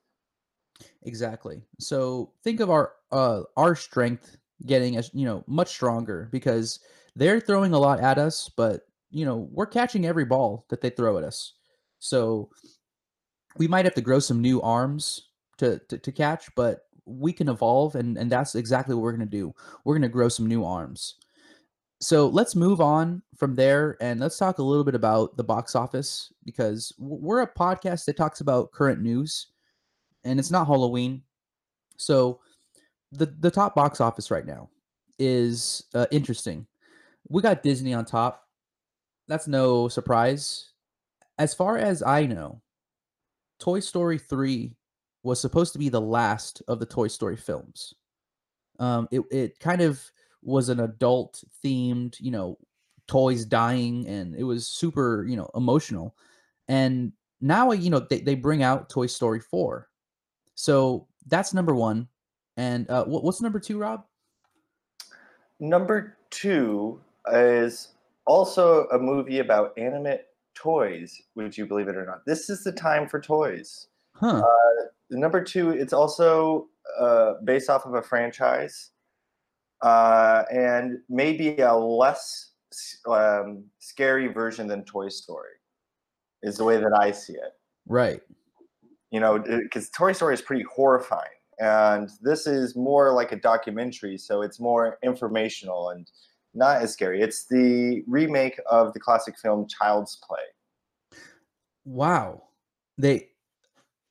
Exactly. 1.04 1.62
So 1.78 2.32
think 2.44 2.60
of 2.60 2.70
our 2.70 2.92
uh, 3.10 3.42
our 3.56 3.74
strength 3.74 4.36
getting 4.66 4.96
as 4.96 5.10
you 5.12 5.24
know 5.24 5.42
much 5.46 5.68
stronger 5.68 6.28
because 6.30 6.78
they're 7.16 7.40
throwing 7.40 7.72
a 7.74 7.78
lot 7.78 8.00
at 8.00 8.18
us, 8.18 8.48
but 8.48 8.82
you 9.10 9.24
know 9.24 9.48
we're 9.52 9.66
catching 9.66 10.06
every 10.06 10.24
ball 10.24 10.64
that 10.70 10.80
they 10.80 10.90
throw 10.90 11.18
at 11.18 11.24
us. 11.24 11.54
So 11.98 12.50
we 13.56 13.68
might 13.68 13.84
have 13.84 13.94
to 13.94 14.00
grow 14.00 14.18
some 14.18 14.40
new 14.40 14.60
arms 14.62 15.28
to, 15.58 15.78
to, 15.88 15.98
to 15.98 16.12
catch, 16.12 16.48
but 16.54 16.86
we 17.04 17.32
can 17.32 17.48
evolve 17.48 17.96
and 17.96 18.16
and 18.16 18.30
that's 18.30 18.54
exactly 18.54 18.94
what 18.94 19.02
we're 19.02 19.10
going 19.10 19.28
to 19.28 19.36
do 19.38 19.52
we're 19.84 19.94
going 19.94 20.02
to 20.02 20.08
grow 20.08 20.28
some 20.28 20.46
new 20.46 20.64
arms 20.64 21.16
so 22.00 22.28
let's 22.28 22.56
move 22.56 22.80
on 22.80 23.22
from 23.36 23.56
there 23.56 23.96
and 24.00 24.20
let's 24.20 24.38
talk 24.38 24.58
a 24.58 24.62
little 24.62 24.84
bit 24.84 24.94
about 24.94 25.36
the 25.36 25.44
box 25.44 25.74
office 25.76 26.32
because 26.44 26.92
we're 26.98 27.42
a 27.42 27.54
podcast 27.54 28.04
that 28.06 28.16
talks 28.16 28.40
about 28.40 28.72
current 28.72 29.02
news 29.02 29.48
and 30.24 30.38
it's 30.38 30.50
not 30.50 30.66
halloween. 30.66 31.22
So 31.96 32.40
the 33.12 33.26
the 33.26 33.50
top 33.50 33.74
box 33.74 34.00
office 34.00 34.30
right 34.30 34.46
now 34.46 34.70
is 35.18 35.84
uh, 35.94 36.06
interesting. 36.10 36.66
We 37.28 37.42
got 37.42 37.62
disney 37.62 37.94
on 37.94 38.04
top. 38.04 38.44
That's 39.28 39.46
no 39.46 39.88
surprise. 39.88 40.70
As 41.38 41.54
far 41.54 41.78
as 41.78 42.02
i 42.02 42.26
know 42.26 42.60
toy 43.58 43.80
story 43.80 44.18
3 44.18 44.76
was 45.22 45.40
supposed 45.40 45.72
to 45.72 45.78
be 45.78 45.88
the 45.88 46.00
last 46.00 46.62
of 46.68 46.80
the 46.80 46.86
Toy 46.86 47.08
Story 47.08 47.36
films. 47.36 47.94
Um, 48.78 49.08
it 49.10 49.22
it 49.30 49.58
kind 49.60 49.80
of 49.80 50.02
was 50.42 50.68
an 50.68 50.80
adult 50.80 51.42
themed, 51.64 52.16
you 52.18 52.30
know, 52.30 52.58
toys 53.06 53.44
dying, 53.44 54.06
and 54.08 54.34
it 54.34 54.42
was 54.42 54.66
super, 54.66 55.24
you 55.28 55.36
know, 55.36 55.48
emotional. 55.54 56.16
And 56.68 57.12
now, 57.40 57.72
you 57.72 57.90
know, 57.90 58.00
they, 58.00 58.20
they 58.20 58.34
bring 58.34 58.62
out 58.62 58.90
Toy 58.90 59.06
Story 59.06 59.40
four, 59.40 59.88
so 60.62 61.08
that's 61.26 61.52
number 61.52 61.74
one. 61.74 62.06
And 62.56 62.88
uh, 62.88 63.04
what, 63.04 63.24
what's 63.24 63.42
number 63.42 63.58
two, 63.58 63.78
Rob? 63.78 64.04
Number 65.58 66.16
two 66.30 67.00
is 67.32 67.88
also 68.26 68.86
a 68.90 68.98
movie 68.98 69.40
about 69.40 69.76
animate 69.76 70.26
toys. 70.54 71.20
Would 71.34 71.58
you 71.58 71.66
believe 71.66 71.88
it 71.88 71.96
or 71.96 72.06
not? 72.06 72.24
This 72.26 72.48
is 72.48 72.62
the 72.62 72.70
time 72.70 73.08
for 73.08 73.20
toys. 73.20 73.88
Huh. 74.14 74.44
Uh, 74.44 74.84
number 75.10 75.42
two, 75.42 75.70
it's 75.70 75.92
also 75.92 76.68
uh, 76.96 77.34
based 77.42 77.68
off 77.68 77.84
of 77.84 77.94
a 77.94 78.02
franchise, 78.02 78.90
uh, 79.80 80.44
and 80.52 81.00
maybe 81.08 81.58
a 81.58 81.74
less 81.74 82.52
um, 83.08 83.64
scary 83.80 84.28
version 84.28 84.68
than 84.68 84.84
Toy 84.84 85.08
Story. 85.08 85.54
Is 86.44 86.56
the 86.56 86.64
way 86.64 86.76
that 86.76 86.96
I 87.00 87.10
see 87.10 87.32
it. 87.32 87.52
right. 87.86 88.20
You 89.12 89.20
know, 89.20 89.38
because 89.38 89.90
Toy 89.90 90.12
Story 90.12 90.34
is 90.34 90.42
pretty 90.42 90.64
horrifying, 90.64 91.30
and 91.60 92.10
this 92.20 92.48
is 92.48 92.74
more 92.74 93.12
like 93.12 93.30
a 93.30 93.36
documentary, 93.36 94.18
so 94.18 94.42
it's 94.42 94.58
more 94.58 94.98
informational 95.04 95.90
and 95.90 96.10
not 96.54 96.82
as 96.82 96.92
scary. 96.92 97.20
It's 97.20 97.46
the 97.46 98.02
remake 98.06 98.60
of 98.70 98.92
the 98.92 99.00
classic 99.00 99.38
film 99.38 99.66
Child's 99.68 100.18
Play. 100.26 100.40
Wow. 101.84 102.44
They 102.98 103.28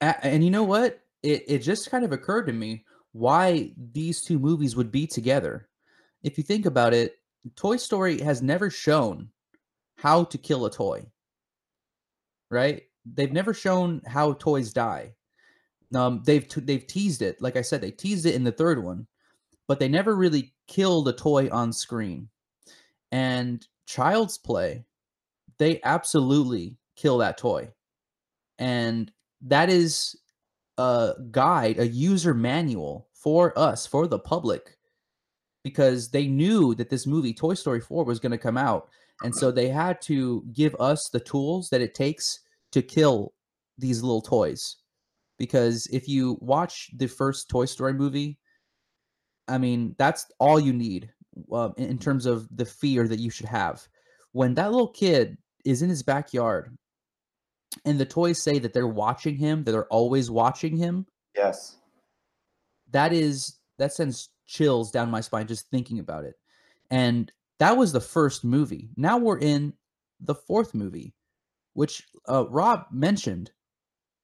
and 0.02 0.44
you 0.44 0.50
know 0.50 0.64
what? 0.64 1.02
It 1.24 1.44
it 1.48 1.60
just 1.60 1.92
kind 1.92 2.04
of 2.04 2.12
occurred 2.12 2.48
to 2.48 2.54
me 2.54 2.86
why 3.14 3.74
these 3.94 4.22
two 4.22 4.40
movies 4.40 4.76
would 4.76 4.92
be 4.92 5.06
together. 5.06 5.70
If 6.24 6.38
you 6.38 6.44
think 6.44 6.66
about 6.66 6.94
it, 6.94 7.18
Toy 7.56 7.78
Story 7.78 8.20
has 8.22 8.42
never 8.42 8.70
shown 8.70 9.30
how 9.98 10.24
to 10.26 10.38
kill 10.38 10.66
a 10.66 10.72
toy. 10.72 11.06
Right? 12.50 12.84
They've 13.06 13.32
never 13.32 13.54
shown 13.54 14.02
how 14.06 14.34
toys 14.34 14.74
die. 14.74 15.14
Um 15.94 16.22
they've 16.26 16.48
t- 16.48 16.62
they've 16.62 16.88
teased 16.88 17.22
it. 17.22 17.42
Like 17.42 17.58
I 17.58 17.62
said, 17.62 17.82
they 17.82 17.92
teased 17.92 18.26
it 18.26 18.36
in 18.36 18.44
the 18.44 18.52
third 18.52 18.84
one, 18.84 19.08
but 19.68 19.80
they 19.80 19.88
never 19.88 20.16
really 20.16 20.54
killed 20.68 21.08
a 21.08 21.14
toy 21.14 21.50
on 21.52 21.74
screen. 21.74 22.30
And 23.12 23.66
Child's 23.86 24.38
Play, 24.38 24.86
they 25.58 25.82
absolutely 25.84 26.78
kill 26.96 27.18
that 27.18 27.38
toy. 27.38 27.70
And 28.58 29.12
that 29.42 29.70
is 29.70 30.16
a 30.78 31.14
guide, 31.32 31.80
a 31.80 31.88
user 31.88 32.34
manual 32.34 33.10
for 33.14 33.58
us, 33.58 33.86
for 33.86 34.08
the 34.08 34.20
public, 34.20 34.78
because 35.64 36.10
they 36.10 36.28
knew 36.28 36.74
that 36.76 36.90
this 36.90 37.06
movie, 37.06 37.34
Toy 37.34 37.54
Story 37.54 37.82
4, 37.82 38.04
was 38.04 38.20
going 38.20 38.32
to 38.32 38.38
come 38.38 38.58
out. 38.58 38.90
And 39.24 39.34
so 39.36 39.52
they 39.52 39.68
had 39.68 40.02
to 40.04 40.44
give 40.54 40.76
us 40.80 41.10
the 41.10 41.20
tools 41.20 41.70
that 41.70 41.82
it 41.82 41.94
takes 41.94 42.40
to 42.72 42.82
kill 42.82 43.34
these 43.78 44.02
little 44.04 44.22
toys. 44.22 44.78
Because 45.38 45.88
if 45.88 46.08
you 46.08 46.38
watch 46.42 46.90
the 46.98 47.08
first 47.08 47.50
Toy 47.50 47.66
Story 47.66 47.94
movie, 47.94 48.38
I 49.48 49.58
mean, 49.58 49.96
that's 49.98 50.26
all 50.40 50.60
you 50.60 50.72
need 50.72 51.10
uh, 51.52 51.70
in 51.78 51.90
in 51.90 51.98
terms 51.98 52.26
of 52.26 52.48
the 52.56 52.66
fear 52.66 53.08
that 53.08 53.20
you 53.20 53.30
should 53.30 53.48
have. 53.48 53.88
When 54.34 54.54
that 54.56 54.72
little 54.72 54.88
kid 54.90 55.38
is 55.66 55.82
in 55.82 55.90
his 55.90 56.04
backyard 56.04 56.78
and 57.86 58.00
the 58.00 58.06
toys 58.06 58.42
say 58.42 58.60
that 58.60 58.74
they're 58.74 58.88
watching 58.88 59.36
him, 59.36 59.64
that 59.64 59.72
they're 59.72 59.88
always 59.88 60.30
watching 60.30 60.78
him, 60.78 61.06
Yes. 61.36 61.78
that 62.92 63.12
is 63.14 63.58
that 63.78 63.94
sends 63.94 64.30
chills 64.46 64.92
down 64.92 65.10
my 65.10 65.22
spine 65.22 65.48
just 65.48 65.70
thinking 65.72 66.00
about 66.00 66.24
it. 66.26 66.36
And 66.92 67.32
that 67.60 67.78
was 67.78 67.92
the 67.94 68.02
first 68.02 68.44
movie. 68.44 68.90
Now 68.98 69.18
we're 69.18 69.40
in 69.40 69.74
the 70.20 70.36
fourth 70.36 70.74
movie, 70.76 71.14
which 71.74 72.04
uh, 72.30 72.48
Rob 72.50 72.86
mentioned 72.92 73.52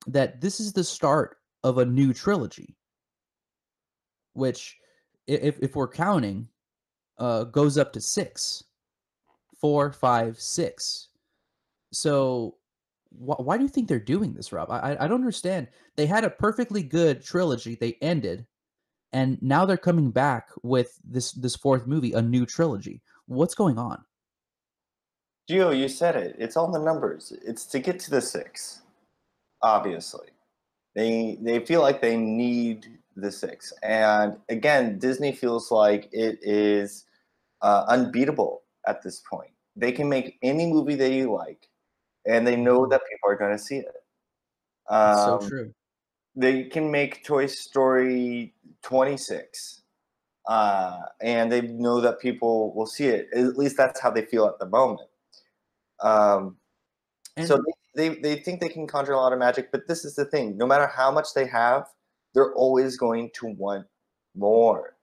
that 0.08 0.42
this 0.42 0.60
is 0.60 0.74
the 0.74 0.84
start 0.84 1.38
of 1.64 1.78
a 1.78 1.86
new 1.86 2.14
trilogy, 2.14 2.76
which, 4.34 4.78
if 5.28 5.58
if 5.62 5.76
we're 5.76 5.88
counting, 5.88 6.48
uh, 7.18 7.46
goes 7.46 7.78
up 7.78 7.92
to 7.94 8.02
six, 8.02 8.64
four, 9.60 9.92
five, 9.92 10.40
six. 10.40 11.10
So 11.92 12.58
wh- 13.10 13.40
why 13.40 13.58
do 13.58 13.64
you 13.64 13.70
think 13.70 13.88
they're 13.88 14.00
doing 14.00 14.34
this, 14.34 14.52
Rob? 14.52 14.70
I 14.70 14.98
I 15.00 15.08
don't 15.08 15.22
understand. 15.22 15.68
They 15.96 16.06
had 16.06 16.24
a 16.24 16.30
perfectly 16.30 16.84
good 16.84 17.24
trilogy. 17.24 17.76
They 17.76 17.98
ended, 18.02 18.46
and 19.14 19.42
now 19.42 19.66
they're 19.66 19.78
coming 19.78 20.12
back 20.12 20.50
with 20.64 21.00
this 21.04 21.32
this 21.32 21.56
fourth 21.56 21.88
movie, 21.88 22.14
a 22.14 22.22
new 22.22 22.46
trilogy. 22.46 23.02
What's 23.26 23.56
going 23.56 23.78
on? 23.78 24.04
Gio, 25.50 25.78
you 25.78 25.88
said 25.88 26.16
it. 26.16 26.36
It's 26.38 26.58
all 26.58 26.72
the 26.72 26.80
numbers. 26.80 27.32
It's 27.46 27.66
to 27.68 27.80
get 27.80 28.00
to 28.02 28.12
the 28.12 28.22
six. 28.22 28.82
Obviously, 29.62 30.30
they 30.96 31.38
they 31.42 31.60
feel 31.66 31.82
like 31.82 32.02
they 32.02 32.18
need 32.18 33.00
the 33.16 33.32
six, 33.32 33.74
and 33.84 34.38
again, 34.50 35.00
Disney 35.00 35.32
feels 35.34 35.72
like 35.72 36.10
it 36.12 36.40
is 36.44 37.06
uh, 37.62 37.86
unbeatable 37.88 38.64
at 38.88 39.02
this 39.04 39.22
point. 39.22 39.52
They 39.76 39.92
can 39.92 40.10
make 40.10 40.38
any 40.44 40.68
movie 40.68 40.96
they 40.96 41.24
like, 41.26 41.70
and 42.26 42.46
they 42.48 42.56
know 42.58 42.88
that 42.88 43.02
people 43.10 43.30
are 43.32 43.38
going 43.38 43.58
to 43.58 43.64
see 43.64 43.78
it. 43.78 43.96
It's 45.04 45.24
so 45.24 45.38
Um, 45.38 45.40
true. 45.40 45.74
they 46.36 46.66
can 46.66 46.92
make 46.92 47.24
Toy 47.26 47.48
Story 47.48 48.54
26, 48.84 49.84
uh, 50.48 51.02
and 51.22 51.52
they 51.52 51.62
know 51.62 52.02
that 52.02 52.20
people 52.20 52.74
will 52.76 52.88
see 52.88 53.08
it. 53.08 53.30
At 53.34 53.58
least 53.58 53.78
that's 53.78 54.00
how 54.02 54.12
they 54.12 54.26
feel 54.26 54.48
at 54.48 54.60
the 54.60 54.68
moment. 54.68 55.10
Um, 56.02 56.58
And 57.38 57.48
so 57.48 57.62
they, 57.96 58.10
they, 58.10 58.16
they 58.22 58.36
think 58.42 58.60
they 58.60 58.70
can 58.70 58.88
conjure 58.88 59.14
a 59.14 59.18
lot 59.18 59.32
of 59.32 59.40
magic, 59.40 59.72
but 59.72 59.88
this 59.88 60.04
is 60.06 60.16
the 60.16 60.26
thing: 60.26 60.58
no 60.58 60.66
matter 60.66 60.88
how 60.88 61.12
much 61.12 61.34
they 61.36 61.46
have, 61.46 61.88
they're 62.34 62.54
always 62.56 62.98
going 62.98 63.30
to 63.36 63.48
want 63.48 63.86
more. 64.36 64.98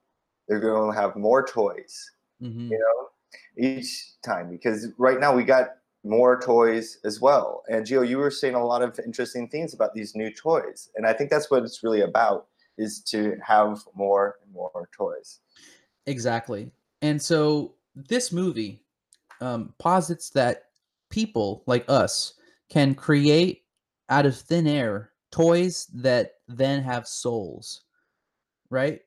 They're 0.48 0.60
going 0.60 0.92
to 0.92 1.00
have 1.00 1.16
more 1.16 1.46
toys, 1.46 2.10
mhm. 2.42 2.70
you 2.70 2.78
know, 2.78 3.08
each 3.56 4.20
time. 4.22 4.50
Because 4.50 4.88
right 4.98 5.20
now 5.20 5.34
we 5.34 5.44
got 5.44 5.76
more 6.02 6.40
toys 6.40 6.98
as 7.04 7.20
well. 7.20 7.62
And 7.68 7.86
Gio, 7.86 8.06
you 8.06 8.18
were 8.18 8.30
saying 8.30 8.54
a 8.54 8.64
lot 8.64 8.82
of 8.82 8.98
interesting 8.98 9.48
things 9.48 9.72
about 9.72 9.94
these 9.94 10.14
new 10.14 10.30
toys, 10.32 10.90
and 10.96 11.06
I 11.06 11.12
think 11.12 11.30
that's 11.30 11.50
what 11.50 11.62
it's 11.62 11.82
really 11.84 12.02
about: 12.02 12.48
is 12.78 13.00
to 13.12 13.36
have 13.46 13.80
more 13.94 14.36
and 14.42 14.52
more 14.52 14.88
toys. 14.96 15.38
Exactly. 16.06 16.70
And 17.00 17.22
so 17.22 17.74
this 17.94 18.32
movie 18.32 18.82
um, 19.40 19.72
posits 19.78 20.30
that 20.30 20.64
people 21.14 21.62
like 21.66 21.84
us 21.88 22.34
can 22.68 22.92
create 22.92 23.62
out 24.08 24.26
of 24.26 24.36
thin 24.36 24.66
air 24.66 25.12
toys 25.30 25.86
that 25.94 26.32
then 26.48 26.82
have 26.82 27.06
souls, 27.06 27.84
right? 28.68 29.00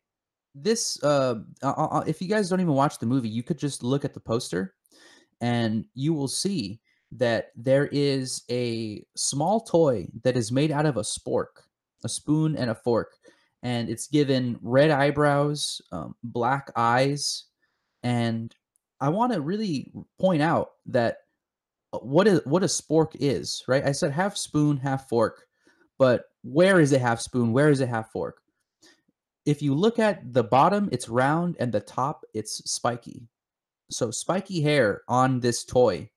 This, 0.55 1.03
uh, 1.03 1.41
uh, 1.61 1.73
uh, 1.73 2.03
if 2.07 2.21
you 2.21 2.29
guys 2.29 2.49
don't 2.49 2.61
even 2.61 2.73
watch 2.73 2.97
the 2.97 3.05
movie, 3.05 3.27
you 3.27 3.43
could 3.43 3.59
just 3.59 3.83
look 3.83 4.05
at 4.05 4.13
the 4.13 4.21
poster 4.21 4.75
and 5.41 5.83
you 5.95 6.13
will 6.13 6.29
see 6.29 6.79
that 7.11 7.51
there 7.57 7.87
is 7.91 8.43
a 8.49 9.03
small 9.17 9.59
toy 9.59 10.07
that 10.23 10.37
is 10.37 10.49
made 10.49 10.71
out 10.71 10.85
of 10.85 10.95
a 10.95 11.01
spork, 11.01 11.67
a 12.05 12.09
spoon 12.09 12.55
and 12.55 12.69
a 12.69 12.75
fork, 12.75 13.17
and 13.63 13.89
it's 13.89 14.07
given 14.07 14.57
red 14.61 14.91
eyebrows, 14.91 15.81
um, 15.91 16.15
black 16.23 16.71
eyes, 16.77 17.45
and 18.03 18.55
I 19.01 19.09
want 19.09 19.33
to 19.33 19.41
really 19.41 19.91
point 20.19 20.41
out 20.41 20.71
that 20.87 21.11
uh, 21.11 21.26
Uh, 21.93 21.99
what 21.99 22.27
is 22.27 22.41
what 22.45 22.63
a 22.63 22.67
spork 22.67 23.15
is, 23.19 23.63
right? 23.67 23.85
I 23.85 23.91
said 23.91 24.11
half 24.11 24.35
spoon, 24.35 24.77
half 24.77 25.07
fork, 25.07 25.45
but 25.97 26.25
where 26.43 26.79
is 26.79 26.91
it 26.91 27.01
half 27.01 27.21
spoon? 27.21 27.53
Where 27.53 27.69
is 27.69 27.81
it 27.81 27.89
half 27.89 28.11
fork? 28.11 28.41
If 29.45 29.61
you 29.61 29.73
look 29.73 29.97
at 29.97 30.33
the 30.33 30.43
bottom, 30.43 30.89
it's 30.91 31.07
round, 31.07 31.55
and 31.59 31.71
the 31.71 31.79
top, 31.79 32.25
it's 32.33 32.69
spiky. 32.69 33.27
So 33.89 34.11
spiky 34.11 34.61
hair 34.61 35.03
on 35.07 35.39
this 35.39 35.63
toy 35.63 36.09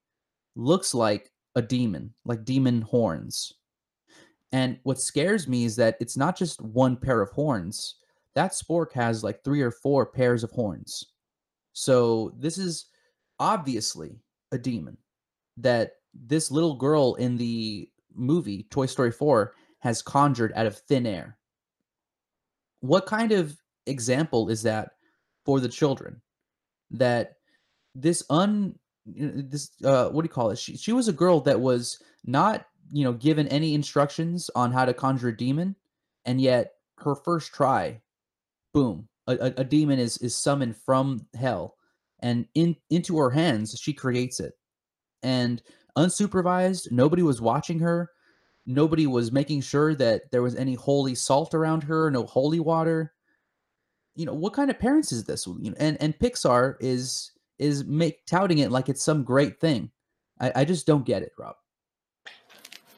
looks 0.56 0.94
like 0.94 1.30
a 1.54 1.62
demon, 1.62 2.12
like 2.24 2.44
demon 2.44 2.82
horns. 2.82 3.54
And 4.52 4.78
what 4.82 5.00
scares 5.00 5.46
me 5.46 5.64
is 5.64 5.76
that 5.76 5.96
it's 6.00 6.16
not 6.16 6.36
just 6.36 6.60
one 6.60 6.96
pair 6.96 7.22
of 7.22 7.30
horns. 7.30 7.96
That 8.34 8.50
spork 8.50 8.92
has 8.92 9.22
like 9.22 9.44
three 9.44 9.62
or 9.62 9.70
four 9.70 10.06
pairs 10.06 10.42
of 10.42 10.50
horns. 10.50 11.12
So 11.72 12.34
this 12.36 12.58
is 12.58 12.86
obviously 13.38 14.18
a 14.50 14.58
demon 14.58 14.96
that 15.56 15.92
this 16.14 16.50
little 16.50 16.74
girl 16.74 17.14
in 17.14 17.36
the 17.36 17.88
movie 18.14 18.64
Toy 18.70 18.86
Story 18.86 19.12
4 19.12 19.54
has 19.80 20.02
conjured 20.02 20.52
out 20.54 20.66
of 20.66 20.76
thin 20.76 21.06
air. 21.06 21.38
What 22.80 23.06
kind 23.06 23.32
of 23.32 23.56
example 23.86 24.48
is 24.48 24.62
that 24.62 24.90
for 25.44 25.60
the 25.60 25.68
children? 25.68 26.20
That 26.90 27.36
this 27.94 28.22
un 28.30 28.78
this 29.06 29.70
uh 29.84 30.08
what 30.10 30.22
do 30.22 30.26
you 30.26 30.32
call 30.32 30.50
it? 30.50 30.58
She 30.58 30.76
she 30.76 30.92
was 30.92 31.08
a 31.08 31.12
girl 31.12 31.40
that 31.42 31.60
was 31.60 32.02
not, 32.24 32.66
you 32.90 33.04
know, 33.04 33.12
given 33.12 33.48
any 33.48 33.74
instructions 33.74 34.50
on 34.54 34.72
how 34.72 34.84
to 34.84 34.94
conjure 34.94 35.28
a 35.28 35.36
demon, 35.36 35.76
and 36.24 36.40
yet 36.40 36.72
her 36.98 37.14
first 37.14 37.54
try, 37.54 38.00
boom, 38.74 39.08
a, 39.26 39.32
a, 39.32 39.54
a 39.58 39.64
demon 39.64 39.98
is 39.98 40.18
is 40.18 40.36
summoned 40.36 40.76
from 40.76 41.26
hell, 41.34 41.76
and 42.20 42.46
in 42.54 42.76
into 42.90 43.16
her 43.18 43.30
hands 43.30 43.78
she 43.78 43.92
creates 43.92 44.40
it, 44.40 44.54
and 45.22 45.62
unsupervised, 45.96 46.90
nobody 46.90 47.22
was 47.22 47.40
watching 47.40 47.78
her, 47.80 48.10
nobody 48.66 49.06
was 49.06 49.32
making 49.32 49.60
sure 49.60 49.94
that 49.94 50.30
there 50.30 50.42
was 50.42 50.54
any 50.54 50.74
holy 50.74 51.14
salt 51.14 51.54
around 51.54 51.82
her, 51.84 52.10
no 52.10 52.24
holy 52.24 52.60
water. 52.60 53.12
You 54.14 54.26
know 54.26 54.34
what 54.34 54.52
kind 54.52 54.70
of 54.70 54.78
parents 54.78 55.12
is 55.12 55.24
this? 55.24 55.46
And 55.46 55.96
and 56.00 56.18
Pixar 56.18 56.76
is 56.80 57.32
is 57.58 57.84
make 57.84 58.24
touting 58.26 58.58
it 58.58 58.70
like 58.70 58.88
it's 58.88 59.02
some 59.02 59.22
great 59.22 59.60
thing. 59.60 59.90
I, 60.40 60.52
I 60.56 60.64
just 60.64 60.86
don't 60.86 61.04
get 61.04 61.22
it, 61.22 61.32
Rob. 61.38 61.56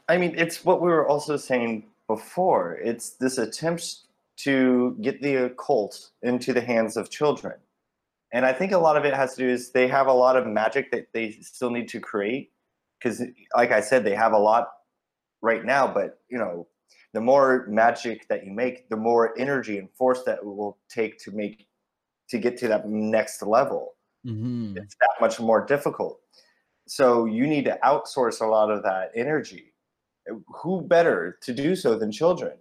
I 0.09 0.17
mean, 0.19 0.35
it's 0.37 0.65
what 0.65 0.81
we 0.81 0.89
were 0.89 1.07
also 1.07 1.37
saying 1.37 1.87
before. 2.07 2.79
It's 2.83 3.11
this 3.11 3.39
attempt 3.39 4.01
to 4.39 4.97
get 5.01 5.23
the 5.23 5.47
occult 5.47 6.11
into 6.23 6.53
the 6.53 6.61
hands 6.61 6.97
of 6.97 7.11
children. 7.11 7.55
And 8.33 8.47
I 8.47 8.53
think 8.53 8.73
a 8.73 8.79
lot 8.79 8.97
of 8.97 9.05
it 9.05 9.15
has 9.15 9.35
to 9.35 9.43
do 9.43 9.49
is 9.49 9.73
they 9.73 9.89
have 9.89 10.07
a 10.07 10.13
lot 10.13 10.37
of 10.37 10.47
magic 10.47 10.91
that 10.91 11.09
they 11.13 11.33
still 11.43 11.71
need 11.71 11.89
to 11.89 12.01
create 12.01 12.51
because 12.99 13.23
like 13.55 13.73
I 13.73 13.81
said 13.81 14.05
they 14.05 14.15
have 14.15 14.33
a 14.33 14.39
lot 14.39 14.69
right 15.43 15.65
now, 15.65 15.93
but 15.93 16.21
you 16.31 16.39
know, 16.39 16.67
the 17.13 17.21
more 17.21 17.67
magic 17.69 18.27
that 18.29 18.45
you 18.47 18.53
make, 18.53 18.89
the 18.89 18.97
more 18.97 19.39
energy 19.39 19.79
and 19.79 19.91
force 19.91 20.23
that 20.25 20.39
it 20.39 20.47
will 20.47 20.79
take 20.89 21.19
to 21.25 21.31
make 21.31 21.67
to 22.31 22.39
get 22.39 22.57
to 22.59 22.69
that 22.69 22.89
next 22.89 23.43
level. 23.43 23.95
Mm-hmm. 24.27 24.79
It's 24.79 24.97
that 25.01 25.21
much 25.21 25.39
more 25.39 25.65
difficult. 25.67 26.21
So 26.87 27.27
you 27.27 27.47
need 27.47 27.67
to 27.67 27.79
outsource 27.85 28.41
a 28.41 28.47
lot 28.47 28.71
of 28.71 28.83
that 28.85 29.11
energy. 29.15 29.75
Who 30.63 30.81
better 30.81 31.39
to 31.43 31.53
do 31.53 31.77
so 31.77 31.99
than 31.99 32.13
children? 32.13 32.53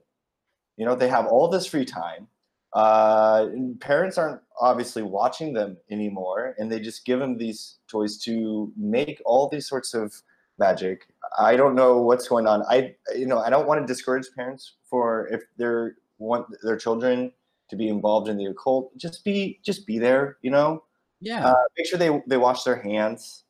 You 0.78 0.86
know, 0.86 0.96
they 0.96 1.08
have 1.08 1.28
all 1.28 1.48
this 1.48 1.66
free 1.66 1.86
time. 1.86 2.28
Uh, 2.74 3.48
parents 3.80 4.18
aren't 4.18 4.42
obviously 4.60 5.02
watching 5.04 5.54
them 5.54 5.78
anymore, 5.90 6.56
and 6.58 6.72
they 6.72 6.80
just 6.80 7.06
give 7.06 7.20
them 7.20 7.38
these 7.38 7.80
toys 7.88 8.18
to 8.20 8.72
make 8.78 9.22
all 9.26 9.50
these 9.50 9.68
sorts 9.68 9.94
of 9.94 10.14
magic. 10.58 11.08
I 11.38 11.56
don't 11.56 11.76
know 11.76 12.02
what's 12.02 12.28
going 12.28 12.48
on. 12.48 12.64
I, 12.70 12.96
you 13.16 13.26
know, 13.26 13.40
I 13.40 13.50
don't 13.50 13.68
want 13.68 13.82
to 13.82 13.88
discourage 13.88 14.28
parents 14.36 14.74
for 14.90 15.28
if 15.28 15.42
they're 15.58 15.98
want 16.18 16.48
their 16.64 16.78
children 16.78 17.32
to 17.70 17.76
be 17.76 17.90
involved 17.90 18.30
in 18.30 18.38
the 18.38 18.46
occult. 18.46 18.96
Just 18.98 19.24
be, 19.26 19.60
just 19.64 19.86
be 19.86 20.00
there. 20.00 20.38
You 20.42 20.52
know. 20.52 20.84
Yeah. 21.20 21.46
Uh, 21.46 21.64
make 21.78 21.88
sure 21.88 22.00
they 22.00 22.22
they 22.28 22.38
wash 22.38 22.64
their 22.64 22.82
hands. 22.82 23.44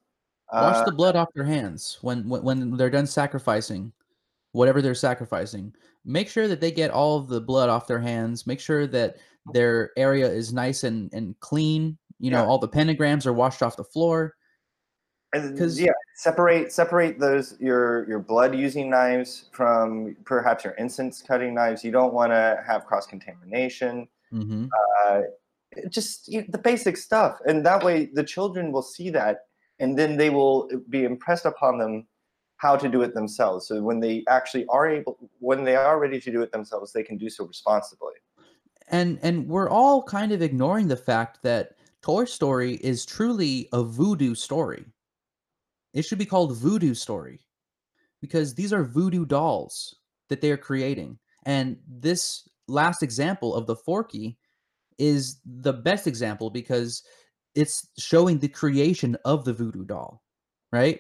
Wash 0.52 0.78
Uh, 0.78 0.86
the 0.86 0.92
blood 0.92 1.16
off 1.16 1.30
their 1.34 1.46
hands 1.46 1.98
when, 2.02 2.28
when 2.28 2.44
when 2.44 2.76
they're 2.76 2.90
done 2.90 3.08
sacrificing, 3.08 3.94
whatever 4.52 4.82
they're 4.82 4.96
sacrificing. 4.96 5.74
Make 6.06 6.30
sure 6.30 6.48
that 6.48 6.62
they 6.62 6.72
get 6.72 6.92
all 6.92 7.18
of 7.18 7.28
the 7.28 7.42
blood 7.42 7.70
off 7.70 7.88
their 7.88 8.00
hands. 8.00 8.48
Make 8.48 8.60
sure 8.60 8.88
that 8.88 9.18
their 9.54 9.92
area 9.98 10.30
is 10.30 10.54
nice 10.54 10.84
and, 10.84 11.12
and 11.14 11.40
clean. 11.40 11.98
You 12.20 12.32
know, 12.32 12.44
Yeah. 12.44 12.48
all 12.48 12.60
the 12.60 12.68
pentagrams 12.68 13.26
are 13.26 13.34
washed 13.34 13.64
off 13.64 13.78
the 13.78 13.84
floor. 13.84 14.36
Because 15.32 15.80
yeah, 15.80 15.94
separate 16.18 16.74
separate 16.74 17.18
those 17.18 17.56
your 17.58 18.06
your 18.10 18.20
blood 18.20 18.54
using 18.54 18.90
knives 18.90 19.46
from 19.54 20.18
perhaps 20.26 20.66
your 20.66 20.74
incense 20.74 21.22
cutting 21.22 21.54
knives. 21.54 21.86
You 21.86 21.92
don't 21.92 22.14
want 22.14 22.34
to 22.34 22.62
have 22.68 22.86
cross 22.86 23.08
contamination. 23.08 24.10
Mm-hmm. 24.34 24.66
Uh, 25.08 25.22
just 25.90 26.28
you 26.28 26.44
the 26.50 26.58
basic 26.58 26.98
stuff, 26.98 27.40
and 27.46 27.66
that 27.66 27.82
way 27.82 28.10
the 28.14 28.26
children 28.26 28.74
will 28.74 28.82
see 28.82 29.10
that, 29.12 29.46
and 29.80 29.98
then 29.98 30.18
they 30.18 30.30
will 30.30 30.70
be 30.90 31.06
impressed 31.06 31.46
upon 31.46 31.78
them 31.78 32.08
how 32.62 32.76
to 32.76 32.88
do 32.88 33.02
it 33.02 33.16
themselves. 33.16 33.68
So 33.68 33.82
when 33.82 34.00
they 34.00 34.24
actually 34.30 34.68
are 34.68 34.88
able, 34.88 35.18
when 35.40 35.64
they 35.64 35.76
are 35.76 36.00
ready 36.00 36.20
to 36.22 36.32
do 36.32 36.44
it 36.44 36.52
themselves, 36.52 36.94
they 36.94 37.02
can 37.02 37.18
do 37.18 37.28
so 37.28 37.44
responsibly. 37.46 38.14
and 38.90 39.18
and 39.24 39.48
we're 39.48 39.70
all 39.70 40.04
kind 40.04 40.32
of 40.32 40.42
ignoring 40.42 40.88
the 40.88 40.96
fact 40.96 41.42
that 41.42 41.72
Toy 42.04 42.26
Story 42.26 42.76
is 42.76 43.06
truly 43.06 43.68
a 43.74 43.84
voodoo 43.84 44.36
story. 44.36 44.86
It 45.94 46.04
should 46.04 46.20
be 46.20 46.26
called 46.26 46.56
Voodoo 46.56 46.94
Story 46.94 47.40
because 48.22 48.54
these 48.54 48.74
are 48.74 48.84
voodoo 48.84 49.26
dolls 49.26 49.96
that 50.30 50.40
they 50.42 50.52
are 50.52 50.58
creating. 50.58 51.18
And 51.46 51.78
this 51.88 52.48
last 52.68 53.02
example 53.02 53.56
of 53.56 53.66
the 53.66 53.76
Forky 53.76 54.38
is 55.00 55.42
the 55.46 55.74
best 55.74 56.06
example 56.06 56.50
because 56.50 57.04
it's 57.56 57.88
showing 57.98 58.38
the 58.40 58.48
creation 58.48 59.18
of 59.26 59.46
the 59.46 59.54
voodoo 59.54 59.84
doll, 59.84 60.22
right? 60.72 61.00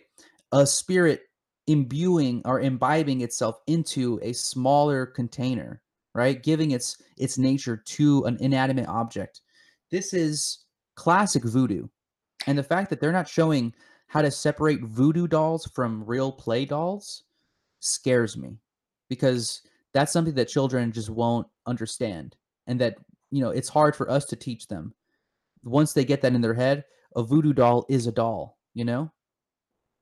A 0.51 0.65
spirit 0.65 1.21
imbuing 1.67 2.41
or 2.45 2.59
imbibing 2.59 3.21
itself 3.21 3.59
into 3.67 4.19
a 4.23 4.33
smaller 4.33 5.05
container 5.05 5.81
right? 6.13 6.41
Giving 6.43 6.71
its 6.71 6.97
its 7.17 7.37
nature 7.37 7.77
to 7.77 8.23
an 8.25 8.37
inanimate 8.39 8.87
object. 8.87 9.41
This 9.89 10.13
is 10.13 10.65
classic 10.95 11.43
voodoo. 11.43 11.87
And 12.47 12.57
the 12.57 12.63
fact 12.63 12.89
that 12.89 12.99
they're 12.99 13.11
not 13.11 13.27
showing 13.27 13.73
how 14.07 14.21
to 14.21 14.31
separate 14.31 14.81
voodoo 14.81 15.27
dolls 15.27 15.69
from 15.73 16.03
real 16.05 16.31
play 16.31 16.65
dolls 16.65 17.23
scares 17.79 18.37
me. 18.37 18.57
Because 19.09 19.61
that's 19.93 20.11
something 20.11 20.35
that 20.35 20.47
children 20.47 20.91
just 20.91 21.09
won't 21.09 21.47
understand. 21.65 22.35
And 22.67 22.79
that 22.79 22.97
you 23.31 23.41
know 23.41 23.51
it's 23.51 23.69
hard 23.69 23.95
for 23.95 24.09
us 24.09 24.25
to 24.25 24.35
teach 24.35 24.67
them. 24.67 24.93
Once 25.63 25.93
they 25.93 26.05
get 26.05 26.21
that 26.21 26.33
in 26.33 26.41
their 26.41 26.53
head 26.53 26.85
a 27.15 27.21
voodoo 27.21 27.51
doll 27.51 27.85
is 27.89 28.07
a 28.07 28.11
doll 28.11 28.57
you 28.73 28.85
know 28.85 29.11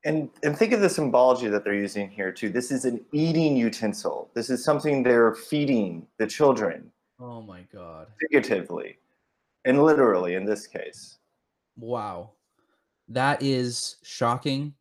And 0.06 0.30
and 0.44 0.58
think 0.58 0.72
of 0.72 0.80
the 0.80 0.90
symbology 0.90 1.50
that 1.50 1.64
they're 1.64 1.74
using 1.74 2.10
here 2.10 2.32
too. 2.32 2.50
This 2.50 2.72
is 2.72 2.86
an 2.86 3.04
eating 3.12 3.58
utensil. 3.58 4.30
This 4.34 4.50
is 4.50 4.64
something 4.64 5.04
they're 5.04 5.36
feeding 5.36 6.08
the 6.18 6.28
children 6.28 6.92
oh 7.22 7.42
my 7.42 7.66
god 7.74 8.08
figuratively 8.22 8.98
and 9.66 9.84
literally 9.84 10.36
in 10.36 10.46
this 10.46 10.68
case. 10.68 11.18
Wow. 11.78 12.32
That 13.08 13.42
is 13.42 13.98
shocking. 14.04 14.74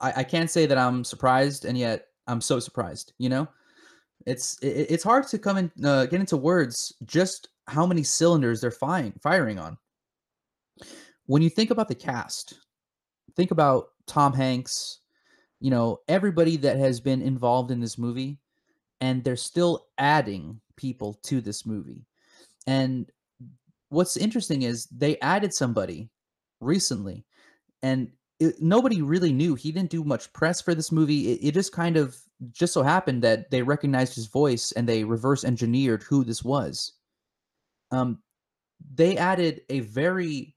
I, 0.00 0.12
I 0.16 0.24
can't 0.24 0.50
say 0.50 0.66
that 0.66 0.78
I'm 0.78 1.04
surprised, 1.04 1.64
and 1.64 1.76
yet 1.76 2.08
I'm 2.26 2.40
so 2.40 2.58
surprised. 2.58 3.12
You 3.18 3.28
know, 3.28 3.48
it's 4.26 4.58
it, 4.58 4.86
it's 4.90 5.04
hard 5.04 5.26
to 5.28 5.38
come 5.38 5.56
in 5.56 5.72
uh, 5.84 6.06
get 6.06 6.20
into 6.20 6.36
words 6.36 6.94
just 7.04 7.48
how 7.68 7.86
many 7.86 8.02
cylinders 8.02 8.60
they're 8.60 8.70
firing 8.70 9.12
firing 9.22 9.58
on. 9.58 9.76
When 11.26 11.42
you 11.42 11.50
think 11.50 11.70
about 11.70 11.88
the 11.88 11.94
cast, 11.94 12.60
think 13.36 13.50
about 13.50 13.88
Tom 14.06 14.32
Hanks. 14.32 14.98
You 15.60 15.70
know 15.70 16.00
everybody 16.08 16.56
that 16.58 16.78
has 16.78 17.00
been 17.00 17.22
involved 17.22 17.70
in 17.70 17.80
this 17.80 17.98
movie, 17.98 18.38
and 19.00 19.22
they're 19.22 19.36
still 19.36 19.86
adding 19.98 20.60
people 20.76 21.14
to 21.24 21.40
this 21.40 21.66
movie. 21.66 22.06
And 22.66 23.10
what's 23.90 24.16
interesting 24.16 24.62
is 24.62 24.86
they 24.86 25.18
added 25.20 25.52
somebody 25.52 26.08
recently 26.60 27.24
and 27.82 28.10
it, 28.38 28.60
nobody 28.60 29.02
really 29.02 29.32
knew 29.32 29.54
he 29.54 29.72
didn't 29.72 29.90
do 29.90 30.04
much 30.04 30.32
press 30.32 30.60
for 30.60 30.74
this 30.74 30.90
movie 30.90 31.32
it, 31.32 31.48
it 31.48 31.54
just 31.54 31.72
kind 31.72 31.96
of 31.96 32.16
just 32.52 32.72
so 32.72 32.82
happened 32.82 33.22
that 33.22 33.50
they 33.50 33.62
recognized 33.62 34.14
his 34.14 34.26
voice 34.26 34.72
and 34.72 34.88
they 34.88 35.04
reverse 35.04 35.44
engineered 35.44 36.02
who 36.02 36.24
this 36.24 36.42
was 36.42 36.92
um 37.90 38.18
they 38.94 39.16
added 39.16 39.62
a 39.68 39.80
very 39.80 40.54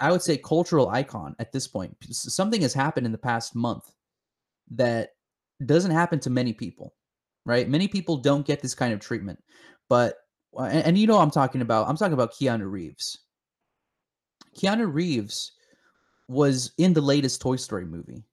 I, 0.00 0.10
would 0.10 0.22
say 0.22 0.36
cultural 0.36 0.88
icon 0.88 1.34
at 1.38 1.52
this 1.52 1.66
point 1.66 1.96
something 2.10 2.62
has 2.62 2.74
happened 2.74 3.06
in 3.06 3.12
the 3.12 3.18
past 3.18 3.54
month 3.54 3.84
that 4.70 5.10
doesn't 5.64 5.90
happen 5.90 6.20
to 6.20 6.30
many 6.30 6.52
people 6.52 6.94
right 7.44 7.68
many 7.68 7.88
people 7.88 8.16
don't 8.16 8.46
get 8.46 8.60
this 8.60 8.74
kind 8.74 8.92
of 8.92 9.00
treatment 9.00 9.42
but 9.88 10.16
uh, 10.58 10.64
and, 10.64 10.84
and 10.86 10.98
you 10.98 11.06
know 11.06 11.18
i'm 11.18 11.30
talking 11.30 11.62
about 11.62 11.88
i'm 11.88 11.96
talking 11.96 12.14
about 12.14 12.32
keanu 12.32 12.70
reeves 12.70 13.18
Keanu 14.58 14.92
Reeves 14.92 15.52
was 16.28 16.72
in 16.78 16.92
the 16.92 17.00
latest 17.00 17.40
Toy 17.40 17.56
Story 17.56 17.86
movie. 17.86 18.24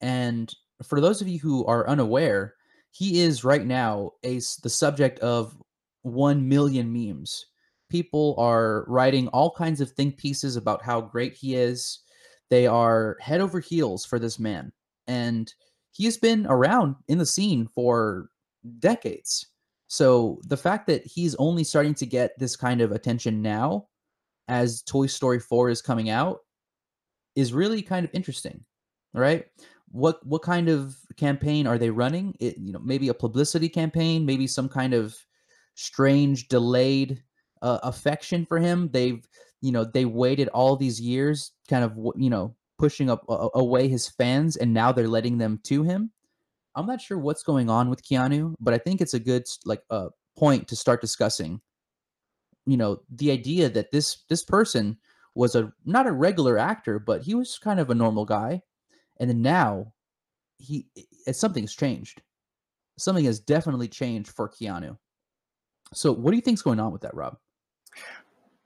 And 0.00 0.52
for 0.84 1.00
those 1.00 1.20
of 1.20 1.28
you 1.28 1.38
who 1.38 1.64
are 1.66 1.88
unaware, 1.88 2.54
he 2.90 3.20
is 3.20 3.44
right 3.44 3.64
now 3.64 4.12
a 4.22 4.34
the 4.62 4.70
subject 4.70 5.18
of 5.20 5.56
1 6.02 6.48
million 6.48 6.92
memes. 6.92 7.46
People 7.92 8.34
are 8.38 8.86
writing 8.88 9.28
all 9.28 9.50
kinds 9.50 9.82
of 9.82 9.90
think 9.90 10.16
pieces 10.16 10.56
about 10.56 10.82
how 10.82 10.98
great 10.98 11.34
he 11.34 11.56
is. 11.56 11.98
They 12.48 12.66
are 12.66 13.18
head 13.20 13.42
over 13.42 13.60
heels 13.60 14.06
for 14.06 14.18
this 14.18 14.38
man. 14.38 14.72
And 15.06 15.52
he 15.90 16.06
has 16.06 16.16
been 16.16 16.46
around 16.46 16.96
in 17.08 17.18
the 17.18 17.26
scene 17.26 17.68
for 17.74 18.30
decades. 18.78 19.46
So 19.88 20.40
the 20.44 20.56
fact 20.56 20.86
that 20.86 21.04
he's 21.04 21.34
only 21.34 21.64
starting 21.64 21.92
to 21.96 22.06
get 22.06 22.38
this 22.38 22.56
kind 22.56 22.80
of 22.80 22.92
attention 22.92 23.42
now 23.42 23.88
as 24.48 24.80
Toy 24.80 25.04
Story 25.04 25.38
4 25.38 25.68
is 25.68 25.82
coming 25.82 26.08
out 26.08 26.38
is 27.36 27.52
really 27.52 27.82
kind 27.82 28.06
of 28.06 28.10
interesting, 28.14 28.64
right? 29.12 29.44
What 29.90 30.26
what 30.26 30.40
kind 30.40 30.70
of 30.70 30.96
campaign 31.18 31.66
are 31.66 31.76
they 31.76 31.90
running? 31.90 32.34
It, 32.40 32.56
you 32.56 32.72
know, 32.72 32.80
maybe 32.82 33.08
a 33.08 33.14
publicity 33.14 33.68
campaign, 33.68 34.24
maybe 34.24 34.46
some 34.46 34.70
kind 34.70 34.94
of 34.94 35.14
strange 35.74 36.48
delayed 36.48 37.22
uh, 37.62 37.78
affection 37.82 38.44
for 38.44 38.58
him. 38.58 38.90
They've 38.92 39.26
you 39.60 39.72
know 39.72 39.84
they 39.84 40.04
waited 40.04 40.48
all 40.48 40.76
these 40.76 41.00
years, 41.00 41.52
kind 41.68 41.84
of 41.84 41.96
you 42.16 42.30
know 42.30 42.54
pushing 42.78 43.08
up 43.08 43.24
a- 43.28 43.48
away 43.54 43.88
his 43.88 44.08
fans, 44.08 44.56
and 44.56 44.74
now 44.74 44.92
they're 44.92 45.08
letting 45.08 45.38
them 45.38 45.60
to 45.64 45.82
him. 45.82 46.10
I'm 46.74 46.86
not 46.86 47.00
sure 47.00 47.18
what's 47.18 47.42
going 47.42 47.70
on 47.70 47.90
with 47.90 48.02
Keanu, 48.02 48.54
but 48.60 48.74
I 48.74 48.78
think 48.78 49.00
it's 49.00 49.14
a 49.14 49.20
good 49.20 49.44
like 49.64 49.82
uh, 49.90 50.08
point 50.36 50.68
to 50.68 50.76
start 50.76 51.00
discussing 51.00 51.60
you 52.66 52.76
know 52.76 53.00
the 53.10 53.30
idea 53.30 53.68
that 53.68 53.90
this 53.90 54.24
this 54.28 54.44
person 54.44 54.96
was 55.34 55.54
a 55.54 55.72
not 55.84 56.06
a 56.06 56.12
regular 56.12 56.58
actor 56.58 56.98
but 56.98 57.22
he 57.22 57.34
was 57.34 57.58
kind 57.58 57.80
of 57.80 57.90
a 57.90 57.94
normal 57.94 58.24
guy 58.24 58.60
and 59.18 59.28
then 59.28 59.42
now 59.42 59.92
he 60.58 60.86
something's 61.32 61.74
changed 61.74 62.22
something 62.98 63.24
has 63.24 63.40
definitely 63.40 63.88
changed 63.88 64.30
for 64.30 64.48
keanu 64.48 64.96
so 65.92 66.12
what 66.12 66.30
do 66.30 66.36
you 66.36 66.42
think's 66.42 66.62
going 66.62 66.80
on 66.80 66.92
with 66.92 67.02
that 67.02 67.14
rob 67.14 67.36